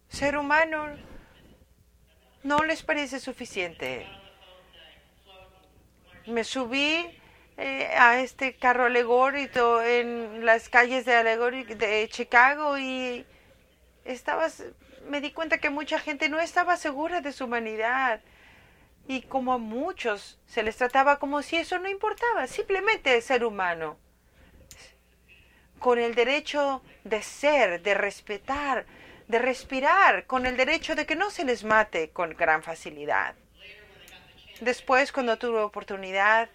Ser 0.07 0.37
humano 0.37 0.97
no 2.43 2.63
les 2.63 2.83
parece 2.83 3.19
suficiente. 3.19 4.07
Me 6.25 6.43
subí 6.43 7.05
eh, 7.61 7.87
a 7.97 8.21
este 8.21 8.55
carro 8.55 8.85
alegórico 8.85 9.81
en 9.81 10.45
las 10.45 10.69
calles 10.69 11.03
de, 11.03 11.13
de 11.75 12.07
Chicago 12.07 12.77
y 12.77 13.25
estabas, 14.05 14.63
me 15.09 15.19
di 15.19 15.33
cuenta 15.33 15.57
que 15.57 15.69
mucha 15.69 15.99
gente 15.99 16.29
no 16.29 16.39
estaba 16.39 16.77
segura 16.77 17.19
de 17.19 17.33
su 17.33 17.43
humanidad. 17.43 18.21
Y 19.09 19.23
como 19.23 19.51
a 19.51 19.57
muchos 19.57 20.39
se 20.47 20.63
les 20.63 20.77
trataba 20.77 21.19
como 21.19 21.41
si 21.41 21.57
eso 21.57 21.77
no 21.79 21.89
importaba, 21.89 22.47
simplemente 22.47 23.19
ser 23.19 23.43
humano. 23.43 23.97
Con 25.79 25.99
el 25.99 26.15
derecho 26.15 26.81
de 27.03 27.21
ser, 27.21 27.81
de 27.81 27.93
respetar, 27.93 28.85
de 29.27 29.37
respirar, 29.37 30.25
con 30.27 30.45
el 30.45 30.55
derecho 30.55 30.95
de 30.95 31.05
que 31.05 31.17
no 31.17 31.29
se 31.29 31.43
les 31.43 31.65
mate 31.65 32.11
con 32.11 32.37
gran 32.37 32.63
facilidad. 32.63 33.35
Después, 34.61 35.11
cuando 35.11 35.37
tuve 35.37 35.59
oportunidad, 35.59 36.49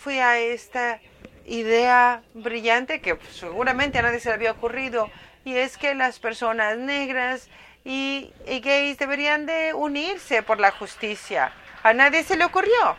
fui 0.00 0.18
a 0.18 0.38
esta 0.38 0.98
idea 1.44 2.22
brillante 2.32 3.02
que 3.02 3.18
seguramente 3.32 3.98
a 3.98 4.02
nadie 4.02 4.18
se 4.18 4.30
le 4.30 4.36
había 4.36 4.52
ocurrido 4.52 5.10
y 5.44 5.56
es 5.56 5.76
que 5.76 5.94
las 5.94 6.18
personas 6.18 6.78
negras 6.78 7.50
y, 7.84 8.32
gays 8.46 8.96
deberían 8.96 9.44
de 9.44 9.74
unirse 9.74 10.42
por 10.42 10.58
la 10.58 10.70
justicia. 10.70 11.52
A 11.82 11.92
nadie 11.92 12.24
se 12.24 12.36
le 12.36 12.44
ocurrió. 12.44 12.96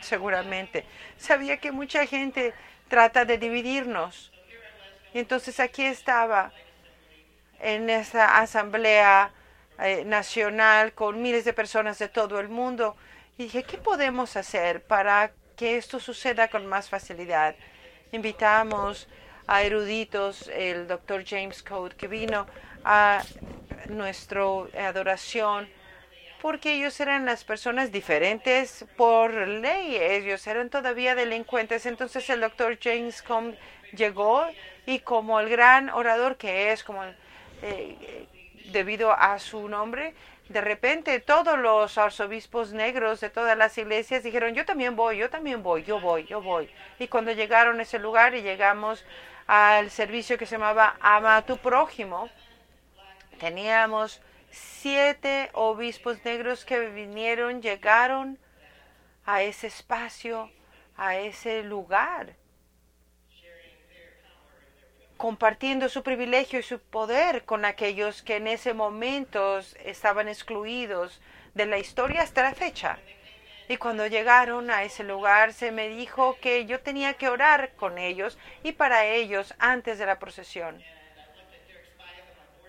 Seguramente. 0.00 0.84
Sabía 1.16 1.56
que 1.56 1.72
mucha 1.72 2.06
gente 2.06 2.54
trata 2.88 3.24
de 3.24 3.38
dividirnos. 3.38 4.32
Y 5.14 5.18
entonces 5.18 5.58
aquí 5.58 5.84
estaba 5.84 6.52
en 7.60 7.90
esa 7.90 8.38
asamblea 8.38 9.32
eh, 9.78 10.04
nacional 10.04 10.92
con 10.92 11.22
miles 11.22 11.44
de 11.44 11.52
personas 11.52 11.98
de 11.98 12.08
todo 12.08 12.38
el 12.38 12.48
mundo. 12.48 12.96
Y 13.36 13.44
dije, 13.44 13.62
¿qué 13.64 13.78
podemos 13.78 14.36
hacer 14.36 14.82
para 14.82 15.32
que 15.62 15.76
esto 15.76 16.00
suceda 16.00 16.48
con 16.48 16.66
más 16.66 16.88
facilidad? 16.88 17.54
Invitamos 18.10 19.06
a 19.46 19.62
eruditos, 19.62 20.48
el 20.48 20.88
doctor 20.88 21.22
James 21.24 21.62
Code, 21.62 21.94
que 21.94 22.08
vino 22.08 22.48
a 22.82 23.22
nuestra 23.88 24.42
adoración, 24.88 25.68
porque 26.40 26.72
ellos 26.72 26.98
eran 26.98 27.24
las 27.26 27.44
personas 27.44 27.92
diferentes 27.92 28.84
por 28.96 29.32
ley, 29.32 29.94
ellos 29.94 30.44
eran 30.48 30.68
todavía 30.68 31.14
delincuentes. 31.14 31.86
Entonces 31.86 32.28
el 32.28 32.40
doctor 32.40 32.76
James 32.82 33.22
Code 33.22 33.56
llegó 33.92 34.44
y 34.84 34.98
como 34.98 35.38
el 35.38 35.48
gran 35.48 35.90
orador 35.90 36.38
que 36.38 36.72
es, 36.72 36.82
como 36.82 37.04
eh, 37.62 38.26
debido 38.72 39.12
a 39.12 39.38
su 39.38 39.68
nombre, 39.68 40.12
de 40.48 40.60
repente 40.60 41.20
todos 41.20 41.58
los 41.58 41.96
arzobispos 41.98 42.72
negros 42.72 43.20
de 43.20 43.30
todas 43.30 43.56
las 43.56 43.76
iglesias 43.78 44.22
dijeron, 44.22 44.54
yo 44.54 44.64
también 44.64 44.96
voy, 44.96 45.18
yo 45.18 45.30
también 45.30 45.62
voy, 45.62 45.84
yo 45.84 46.00
voy, 46.00 46.24
yo 46.26 46.42
voy. 46.42 46.70
Y 46.98 47.08
cuando 47.08 47.32
llegaron 47.32 47.78
a 47.78 47.82
ese 47.82 47.98
lugar 47.98 48.34
y 48.34 48.42
llegamos 48.42 49.04
al 49.46 49.90
servicio 49.90 50.38
que 50.38 50.46
se 50.46 50.56
llamaba 50.56 50.96
Ama 51.00 51.36
a 51.36 51.46
tu 51.46 51.56
prójimo, 51.58 52.28
teníamos 53.38 54.20
siete 54.50 55.50
obispos 55.54 56.24
negros 56.24 56.64
que 56.64 56.80
vinieron, 56.90 57.62
llegaron 57.62 58.38
a 59.24 59.42
ese 59.42 59.68
espacio, 59.68 60.50
a 60.96 61.16
ese 61.16 61.62
lugar, 61.62 62.34
compartiendo 65.22 65.88
su 65.88 66.02
privilegio 66.02 66.58
y 66.58 66.64
su 66.64 66.80
poder 66.80 67.44
con 67.44 67.64
aquellos 67.64 68.22
que 68.22 68.38
en 68.38 68.48
ese 68.48 68.74
momento 68.74 69.60
estaban 69.84 70.26
excluidos 70.26 71.20
de 71.54 71.64
la 71.66 71.78
historia 71.78 72.22
hasta 72.22 72.42
la 72.42 72.54
fecha. 72.54 72.98
Y 73.68 73.76
cuando 73.76 74.08
llegaron 74.08 74.68
a 74.68 74.82
ese 74.82 75.04
lugar 75.04 75.52
se 75.52 75.70
me 75.70 75.88
dijo 75.88 76.36
que 76.42 76.66
yo 76.66 76.80
tenía 76.80 77.14
que 77.14 77.28
orar 77.28 77.70
con 77.76 77.98
ellos 77.98 78.36
y 78.64 78.72
para 78.72 79.04
ellos 79.04 79.54
antes 79.60 80.00
de 80.00 80.06
la 80.06 80.18
procesión. 80.18 80.82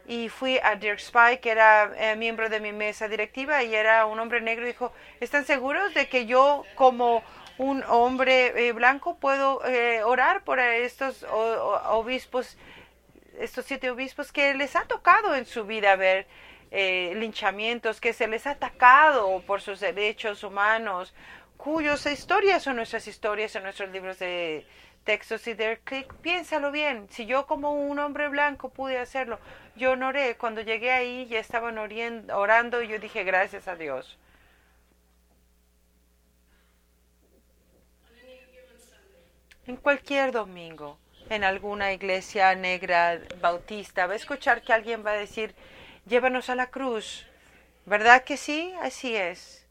Y 0.06 0.30
fui 0.30 0.60
a 0.62 0.76
Dirk 0.76 1.00
Spy, 1.00 1.40
que 1.40 1.50
era 1.50 1.92
eh, 1.98 2.16
miembro 2.16 2.50
de 2.50 2.60
mi 2.60 2.72
mesa 2.72 3.08
directiva 3.08 3.64
y 3.64 3.74
era 3.74 4.06
un 4.06 4.20
hombre 4.20 4.42
negro, 4.42 4.66
y 4.66 4.74
dijo, 4.74 4.94
¿están 5.20 5.46
seguros 5.46 5.96
de 5.96 6.08
que 6.08 6.28
yo 6.28 6.66
como 6.76 7.24
un 7.58 7.84
hombre 7.88 8.68
eh, 8.68 8.72
blanco 8.74 9.18
puedo 9.18 9.66
eh, 9.66 10.04
orar 10.04 10.44
por 10.44 10.60
estos 10.60 11.24
obispos, 11.24 12.58
estos 13.40 13.66
siete 13.66 13.90
obispos 13.90 14.32
que 14.32 14.54
les 14.54 14.76
ha 14.76 14.86
tocado 14.86 15.36
en 15.36 15.46
su 15.46 15.66
vida 15.66 15.96
ver 15.96 16.28
eh, 16.72 17.14
linchamientos, 17.16 18.02
que 18.02 18.14
se 18.14 18.28
les 18.28 18.48
ha 18.48 18.52
atacado 18.52 19.42
por 19.46 19.62
sus 19.62 19.80
derechos 19.80 20.44
humanos, 20.44 21.14
cuyas 21.56 22.06
historias 22.08 22.64
son 22.64 22.78
nuestras 22.78 23.08
historias 23.08 23.56
en 23.56 23.64
nuestros 23.64 23.92
libros 23.92 24.18
de 24.18 24.66
textos 25.04 25.46
y 25.48 25.54
de 25.54 25.80
click, 25.84 26.12
piénsalo 26.16 26.72
bien, 26.72 27.08
si 27.12 27.28
yo 27.28 27.46
como 27.46 27.74
un 27.74 28.00
hombre 28.00 28.28
blanco 28.30 28.70
pude 28.70 28.98
hacerlo, 28.98 29.38
yo 29.76 29.92
oré, 29.92 30.36
cuando 30.36 30.62
llegué 30.62 30.92
ahí 30.92 31.28
ya 31.28 31.40
estaban 31.40 31.78
orando 31.78 32.82
y 32.82 32.88
yo 32.88 32.98
dije 32.98 33.24
gracias 33.24 33.68
a 33.68 33.76
Dios. 33.76 34.18
En 39.66 39.78
cualquier 39.78 40.34
domingo, 40.34 40.98
en 41.30 41.46
alguna 41.46 41.94
iglesia 41.94 42.54
negra 42.54 43.22
bautista, 43.40 44.08
va 44.08 44.14
a 44.14 44.18
escuchar 44.18 44.62
que 44.62 44.74
alguien 44.74 45.06
va 45.06 45.12
a 45.12 45.18
decir, 45.18 45.56
llévanos 46.06 46.50
a 46.50 46.56
la 46.56 46.70
cruz. 46.70 47.26
¿Verdad 47.86 48.26
que 48.26 48.36
sí? 48.36 48.74
Así 48.82 49.16
es. 49.16 49.66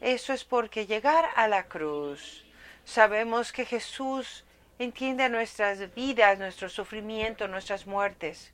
Eso 0.00 0.32
es 0.32 0.42
porque 0.42 0.84
llegar 0.86 1.26
a 1.36 1.46
la 1.46 1.68
cruz, 1.68 2.44
sabemos 2.84 3.52
que 3.52 3.64
Jesús 3.64 4.44
entiende 4.80 5.28
nuestras 5.28 5.94
vidas, 5.94 6.36
nuestro 6.36 6.68
sufrimiento, 6.68 7.46
nuestras 7.46 7.86
muertes. 7.86 8.52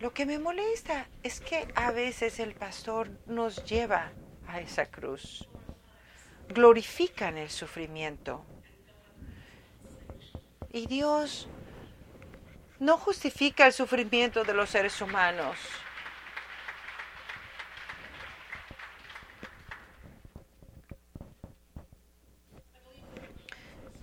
Lo 0.00 0.12
que 0.12 0.26
me 0.26 0.38
molesta 0.38 1.08
es 1.22 1.40
que 1.40 1.66
a 1.74 1.92
veces 1.92 2.40
el 2.40 2.54
pastor 2.54 3.08
nos 3.24 3.64
lleva 3.64 4.12
a 4.46 4.60
esa 4.60 4.84
cruz 4.84 5.48
glorifican 6.48 7.38
el 7.38 7.50
sufrimiento. 7.50 8.44
Y 10.72 10.86
Dios 10.86 11.48
no 12.78 12.98
justifica 12.98 13.66
el 13.66 13.72
sufrimiento 13.72 14.44
de 14.44 14.54
los 14.54 14.70
seres 14.70 15.00
humanos. 15.00 15.56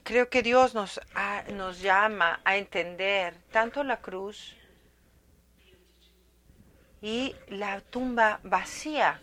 Creo 0.04 0.30
que 0.30 0.44
Dios 0.44 0.76
nos, 0.76 1.00
nos 1.54 1.80
llama 1.80 2.42
a 2.44 2.58
entender 2.58 3.36
tanto 3.52 3.84
la 3.84 4.02
cruz 4.02 4.56
y 7.02 7.36
la 7.48 7.82
tumba 7.82 8.40
vacía, 8.44 9.22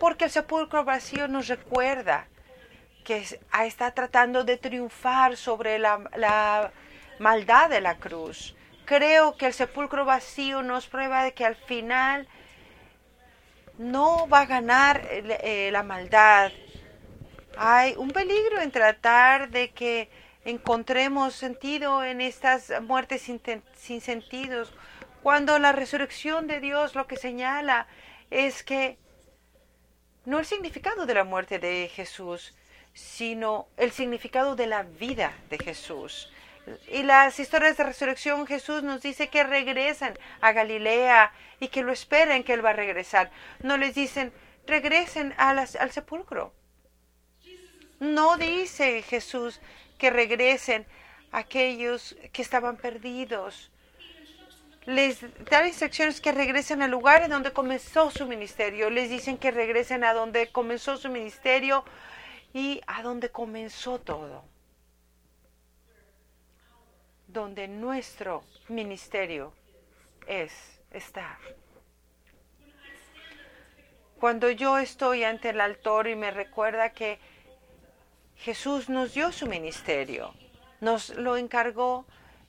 porque 0.00 0.24
el 0.24 0.30
sepulcro 0.30 0.84
vacío 0.84 1.28
nos 1.28 1.48
recuerda 1.48 2.26
que 3.08 3.24
está 3.64 3.92
tratando 3.92 4.44
de 4.44 4.58
triunfar 4.58 5.38
sobre 5.38 5.78
la, 5.78 6.70
maldad 7.18 7.70
de 7.70 7.80
la 7.80 7.96
cruz. 7.96 8.54
Creo 8.84 9.34
que 9.38 9.46
el 9.46 9.54
sepulcro 9.54 10.04
vacío 10.04 10.62
nos 10.62 10.88
prueba 10.88 11.24
de 11.24 11.32
que 11.32 11.46
al 11.46 11.56
final 11.56 12.28
no 13.78 14.28
va 14.28 14.40
a 14.40 14.46
ganar 14.46 15.08
eh, 15.10 15.70
la 15.72 15.82
maldad. 15.82 16.52
Hay 17.56 17.94
un 17.96 18.10
peligro 18.10 18.60
en 18.60 18.70
tratar 18.70 19.48
de 19.48 19.70
que 19.70 20.10
encontremos 20.44 21.34
sentido 21.34 22.04
en 22.04 22.20
estas 22.20 22.70
muertes 22.82 23.22
sin, 23.22 23.40
sin 23.74 24.02
sentidos, 24.02 24.74
cuando 25.22 25.58
la 25.58 25.72
resurrección 25.72 26.46
de 26.46 26.60
Dios 26.60 26.94
lo 26.94 27.06
que 27.06 27.16
señala 27.16 27.86
es 28.30 28.62
que 28.62 28.98
no 30.26 30.38
el 30.38 30.44
significado 30.44 31.06
de 31.06 31.14
la 31.14 31.24
muerte 31.24 31.58
de 31.58 31.88
Jesús, 31.88 32.54
sino 32.98 33.68
el 33.76 33.92
significado 33.92 34.56
de 34.56 34.66
la 34.66 34.82
vida 34.82 35.32
de 35.50 35.58
Jesús. 35.58 36.30
Y 36.88 37.04
las 37.04 37.38
historias 37.38 37.76
de 37.76 37.84
resurrección, 37.84 38.46
Jesús 38.46 38.82
nos 38.82 39.02
dice 39.02 39.28
que 39.28 39.44
regresan 39.44 40.18
a 40.40 40.52
Galilea 40.52 41.32
y 41.60 41.68
que 41.68 41.82
lo 41.82 41.92
esperen 41.92 42.42
que 42.42 42.52
Él 42.52 42.64
va 42.64 42.70
a 42.70 42.74
regresar. 42.74 43.30
No 43.62 43.76
les 43.76 43.94
dicen, 43.94 44.32
regresen 44.66 45.32
al 45.38 45.90
sepulcro. 45.90 46.52
No 48.00 48.36
dice 48.36 49.02
Jesús 49.02 49.60
que 49.96 50.10
regresen 50.10 50.84
aquellos 51.32 52.16
que 52.32 52.42
estaban 52.42 52.76
perdidos. 52.76 53.70
Les 54.86 55.20
da 55.50 55.66
instrucciones 55.66 56.20
que 56.20 56.32
regresen 56.32 56.82
al 56.82 56.90
lugar 56.90 57.22
en 57.22 57.30
donde 57.30 57.52
comenzó 57.52 58.10
su 58.10 58.26
ministerio. 58.26 58.90
Les 58.90 59.08
dicen 59.08 59.38
que 59.38 59.50
regresen 59.50 60.02
a 60.02 60.14
donde 60.14 60.50
comenzó 60.50 60.96
su 60.96 61.08
ministerio 61.08 61.84
y 62.52 62.80
a 62.86 63.02
donde 63.02 63.30
comenzó 63.30 63.98
todo, 64.00 64.44
donde 67.26 67.68
nuestro 67.68 68.44
ministerio 68.68 69.52
es, 70.26 70.52
está. 70.90 71.38
Cuando 74.18 74.50
yo 74.50 74.78
estoy 74.78 75.24
ante 75.24 75.50
el 75.50 75.60
altar 75.60 76.08
y 76.08 76.16
me 76.16 76.30
recuerda 76.30 76.90
que 76.90 77.18
Jesús 78.36 78.88
nos 78.88 79.14
dio 79.14 79.30
su 79.30 79.46
ministerio, 79.46 80.34
nos 80.80 81.10
lo 81.10 81.36
encargó 81.36 82.04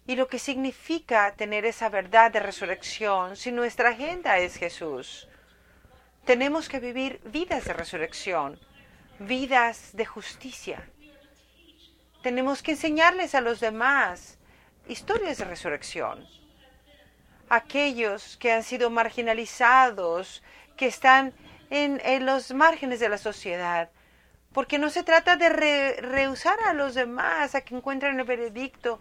y 0.08 0.16
lo 0.16 0.28
que 0.28 0.40
significa 0.40 1.34
tener 1.36 1.66
esa 1.66 1.90
verdad 1.90 2.32
de 2.32 2.40
resurrección 2.40 3.36
si 3.36 3.52
nuestra 3.52 3.90
agenda 3.90 4.40
es 4.40 4.56
Jesús. 4.56 5.28
Tenemos 6.26 6.70
que 6.70 6.80
vivir 6.80 7.22
vidas 7.26 7.66
de 7.66 7.74
resurrección 7.74 8.60
vidas 9.20 9.92
de 9.94 10.06
justicia. 10.06 10.88
Tenemos 12.22 12.62
que 12.62 12.72
enseñarles 12.72 13.36
a 13.36 13.42
los 13.42 13.60
demás 13.60 14.38
historias 14.88 15.38
de 15.38 15.46
resurrección. 15.46 16.28
Aquellos 17.50 18.38
que 18.38 18.52
han 18.52 18.64
sido 18.64 18.90
marginalizados, 18.90 20.44
que 20.76 20.88
están 20.88 21.34
en, 21.70 22.26
los 22.26 22.54
márgenes 22.54 23.00
de 23.00 23.10
la 23.10 23.18
sociedad. 23.18 23.90
Porque 24.54 24.80
no 24.80 24.90
se 24.90 25.04
trata 25.04 25.38
de 25.38 25.50
rehusar 26.02 26.60
a 26.66 26.74
los 26.74 26.96
demás 26.96 27.56
a 27.56 27.62
que 27.62 27.76
encuentren 27.76 28.20
el 28.20 28.26
veredicto 28.26 29.00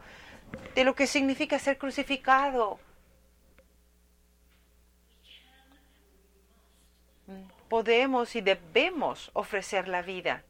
de 0.74 0.85
lo 0.85 0.94
que 0.94 1.07
significa 1.07 1.59
ser 1.59 1.78
crucificado. 1.78 2.78
Podemos 7.68 8.34
y 8.34 8.40
debemos 8.40 9.30
ofrecer 9.34 9.88
la 9.88 10.02
vida, 10.02 10.44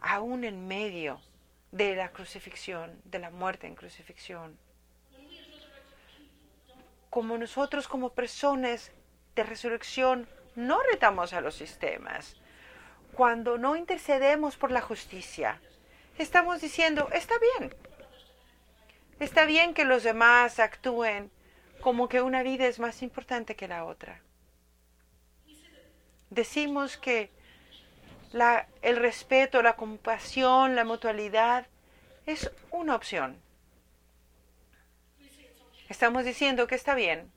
aún 0.00 0.44
en 0.44 0.66
medio 0.66 1.20
de 1.70 1.94
la 1.94 2.10
crucifixión, 2.10 3.00
de 3.04 3.20
la 3.20 3.30
muerte 3.30 3.66
en 3.66 3.74
crucifixión. 3.74 4.58
Como 7.10 7.38
nosotros 7.38 7.86
como 7.88 8.10
personas 8.10 8.90
de 9.36 9.44
resurrección 9.44 10.28
no 10.56 10.80
retamos 10.90 11.32
a 11.32 11.40
los 11.40 11.54
sistemas, 11.54 12.36
cuando 13.14 13.58
no 13.58 13.76
intercedemos 13.76 14.56
por 14.56 14.70
la 14.70 14.80
justicia, 14.80 15.60
estamos 16.18 16.60
diciendo, 16.60 17.08
está 17.12 17.34
bien, 17.38 17.74
está 19.20 19.44
bien 19.44 19.74
que 19.74 19.84
los 19.84 20.02
demás 20.02 20.58
actúen 20.58 21.30
como 21.80 22.08
que 22.08 22.22
una 22.22 22.42
vida 22.42 22.66
es 22.66 22.80
más 22.80 23.02
importante 23.02 23.54
que 23.54 23.68
la 23.68 23.84
otra 23.84 24.20
decimos 26.32 26.96
que 26.96 27.30
el 28.80 28.96
respeto, 28.96 29.62
la 29.62 29.76
compasión, 29.76 30.74
la 30.74 30.84
mutualidad 30.84 31.66
es 32.26 32.50
una 32.70 32.94
opción. 32.94 33.40
Estamos 35.88 36.24
diciendo 36.24 36.66
que 36.66 36.74
está 36.74 36.94
bien, 36.94 37.30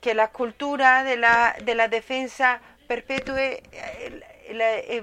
que 0.00 0.14
la 0.14 0.30
cultura 0.30 1.02
de 1.02 1.16
la, 1.16 1.56
de 1.64 1.74
la 1.74 1.88
defensa 1.88 2.60
perpetúe 2.86 3.36
eh, 3.36 3.62
eh, 4.46 5.00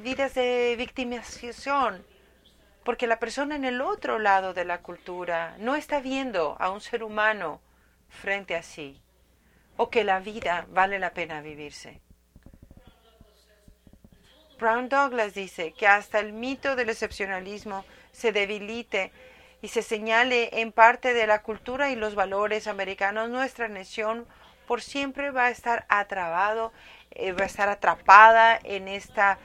vidas 0.00 0.34
de 0.34 0.76
victimización, 0.78 2.06
porque 2.84 3.08
la 3.08 3.18
persona 3.18 3.56
en 3.56 3.64
el 3.64 3.80
otro 3.80 4.20
lado 4.20 4.54
de 4.54 4.64
la 4.64 4.82
cultura 4.82 5.56
no 5.58 5.74
está 5.74 6.00
viendo 6.00 6.56
a 6.60 6.70
un 6.70 6.80
ser 6.80 7.02
humano 7.02 7.60
frente 8.08 8.54
a 8.54 8.62
sí 8.62 9.01
o 9.76 9.90
que 9.90 10.04
la 10.04 10.20
vida 10.20 10.66
vale 10.70 10.98
la 10.98 11.12
pena 11.12 11.40
vivirse. 11.40 12.00
Brown 14.58 14.88
Douglas 14.88 15.34
dice 15.34 15.72
que 15.72 15.88
hasta 15.88 16.20
el 16.20 16.32
mito 16.32 16.76
del 16.76 16.90
excepcionalismo 16.90 17.84
se 18.12 18.30
debilite 18.30 19.10
y 19.60 19.68
se 19.68 19.82
señale 19.82 20.60
en 20.60 20.72
parte 20.72 21.14
de 21.14 21.26
la 21.26 21.42
cultura 21.42 21.90
y 21.90 21.96
los 21.96 22.14
valores 22.14 22.66
americanos, 22.66 23.28
nuestra 23.28 23.68
nación 23.68 24.26
por 24.66 24.80
siempre 24.80 25.30
va 25.30 25.46
a 25.46 25.50
estar 25.50 25.84
atrapado, 25.88 26.72
eh, 27.10 27.32
va 27.32 27.42
a 27.42 27.46
estar 27.46 27.68
atrapada 27.68 28.58
en 28.62 28.88
esta 28.88 29.38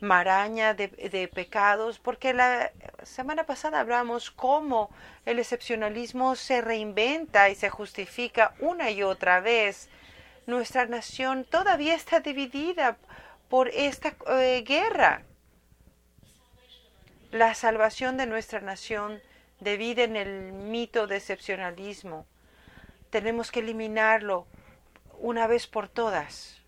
maraña 0.00 0.74
de, 0.74 1.30
pecados, 1.32 1.98
porque 1.98 2.32
la 2.32 2.72
semana 3.02 3.44
pasada 3.44 3.80
hablamos 3.80 4.30
cómo 4.30 4.90
el 5.26 5.38
excepcionalismo 5.38 6.36
se 6.36 6.60
reinventa 6.60 7.50
y 7.50 7.54
se 7.54 7.70
justifica 7.70 8.54
una 8.60 8.90
y 8.90 9.02
otra 9.02 9.40
vez. 9.40 9.88
Nuestra 10.46 10.86
nación 10.86 11.44
todavía 11.44 11.94
está 11.94 12.20
dividida 12.20 12.96
por 13.48 13.68
esta 13.68 14.14
eh, 14.28 14.64
guerra. 14.66 15.22
La 17.30 17.54
salvación 17.54 18.16
de 18.16 18.26
nuestra 18.26 18.60
nación 18.60 19.20
de 19.60 19.76
vida 19.76 20.04
en 20.04 20.16
el 20.16 20.52
mito 20.52 21.06
de 21.06 21.16
excepcionalismo. 21.16 22.26
Tenemos 23.10 23.50
que 23.50 23.60
eliminarlo 23.60 24.46
una 25.18 25.46
vez 25.46 25.66
por 25.66 25.88
todas. 25.88 26.58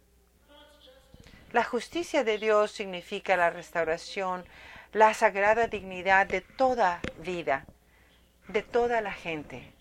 La 1.52 1.64
justicia 1.64 2.22
de 2.22 2.38
Dios 2.38 2.70
significa 2.70 3.36
la 3.36 3.50
restauración, 3.50 4.44
la 4.92 5.14
sagrada 5.14 5.66
dignidad 5.66 6.26
de 6.26 6.42
toda 6.42 7.00
vida, 7.18 7.66
de 8.46 8.62
toda 8.62 9.00
la 9.00 9.12
gente, 9.12 9.72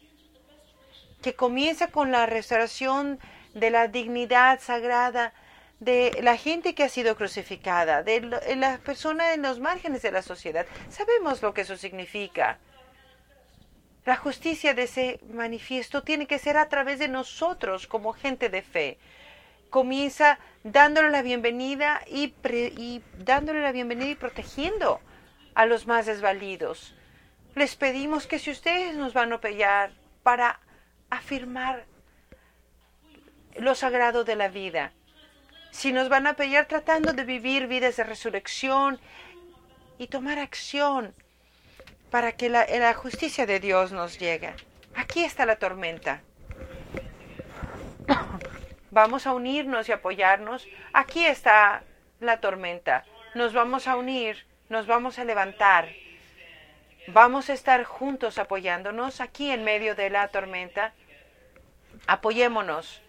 que 1.21 1.35
comienza 1.35 1.87
con 1.87 2.11
la 2.11 2.25
restauración 2.25 3.19
de 3.53 3.69
la 3.69 3.87
dignidad 3.87 4.59
sagrada 4.59 5.31
de 5.79 6.19
la 6.23 6.37
gente 6.37 6.73
que 6.73 6.83
ha 6.83 6.89
sido 6.89 7.15
crucificada, 7.15 8.01
de 8.01 8.21
las 8.57 8.79
personas 8.79 9.35
en 9.35 9.43
los 9.43 9.59
márgenes 9.59 10.01
de 10.01 10.11
la 10.11 10.23
sociedad. 10.23 10.65
Sabemos 10.89 11.41
lo 11.43 11.53
que 11.53 11.61
eso 11.61 11.77
significa. 11.77 12.57
La 14.05 14.15
justicia 14.15 14.73
de 14.73 14.83
ese 14.83 15.19
manifiesto 15.31 16.01
tiene 16.01 16.25
que 16.25 16.39
ser 16.39 16.57
a 16.57 16.67
través 16.67 16.97
de 16.97 17.07
nosotros 17.07 17.85
como 17.85 18.13
gente 18.13 18.49
de 18.49 18.63
fe. 18.63 18.97
Comienza 19.69 20.39
dándole 20.63 21.09
la 21.11 21.21
bienvenida 21.21 22.01
y, 22.07 22.33
y 22.43 23.03
dándole 23.17 23.61
la 23.61 23.71
bienvenida 23.71 24.09
y 24.09 24.15
protegiendo 24.15 24.99
a 25.53 25.65
los 25.65 25.87
más 25.87 26.05
desvalidos. 26.05 26.95
Les 27.55 27.75
pedimos 27.75 28.27
que 28.27 28.39
si 28.39 28.51
ustedes 28.51 28.95
nos 28.95 29.13
van 29.13 29.31
a 29.31 29.35
apoyar 29.35 29.91
para 30.23 30.59
afirmar 31.09 31.85
lo 33.55 33.75
sagrado 33.75 34.23
de 34.23 34.35
la 34.35 34.47
vida, 34.47 34.93
si 35.71 35.91
nos 35.91 36.09
van 36.09 36.27
a 36.27 36.31
apoyar 36.31 36.67
tratando 36.67 37.13
de 37.13 37.23
vivir 37.23 37.67
vidas 37.67 37.97
de 37.97 38.03
resurrección 38.03 38.99
y 39.97 40.07
tomar 40.07 40.39
acción 40.39 41.13
para 42.09 42.31
que 42.31 42.49
la, 42.49 42.65
la 42.65 42.93
justicia 42.93 43.45
de 43.45 43.59
Dios 43.59 43.91
nos 43.91 44.17
llegue. 44.17 44.53
Aquí 44.95 45.23
está 45.23 45.45
la 45.45 45.57
tormenta. 45.57 46.23
Vamos 48.91 49.27
a 49.27 49.33
unirnos 49.33 49.89
y 49.89 49.91
apoyarnos. 49.91 50.67
Aquí 50.93 51.25
está 51.25 51.83
la 52.19 52.39
tormenta. 52.39 53.05
Nos 53.35 53.53
vamos 53.53 53.87
a 53.87 53.95
unir, 53.95 54.45
nos 54.69 54.87
vamos 54.87 55.19
a 55.19 55.23
levantar. 55.23 55.89
Vamos 57.07 57.49
a 57.49 57.53
estar 57.53 57.83
juntos 57.83 58.37
apoyándonos 58.37 59.21
aquí 59.21 59.51
en 59.51 59.63
medio 59.63 59.95
de 59.95 60.09
la 60.09 60.27
tormenta. 60.27 60.93
Apoyémonos 62.07 63.01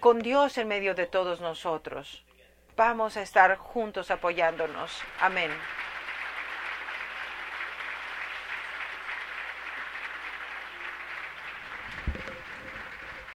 con 0.00 0.20
Dios 0.20 0.58
en 0.58 0.68
medio 0.68 0.94
de 0.94 1.06
todos 1.06 1.40
nosotros. 1.40 2.24
Vamos 2.76 3.16
a 3.16 3.22
estar 3.22 3.56
juntos 3.56 4.10
apoyándonos. 4.10 4.92
Amén. 5.20 5.50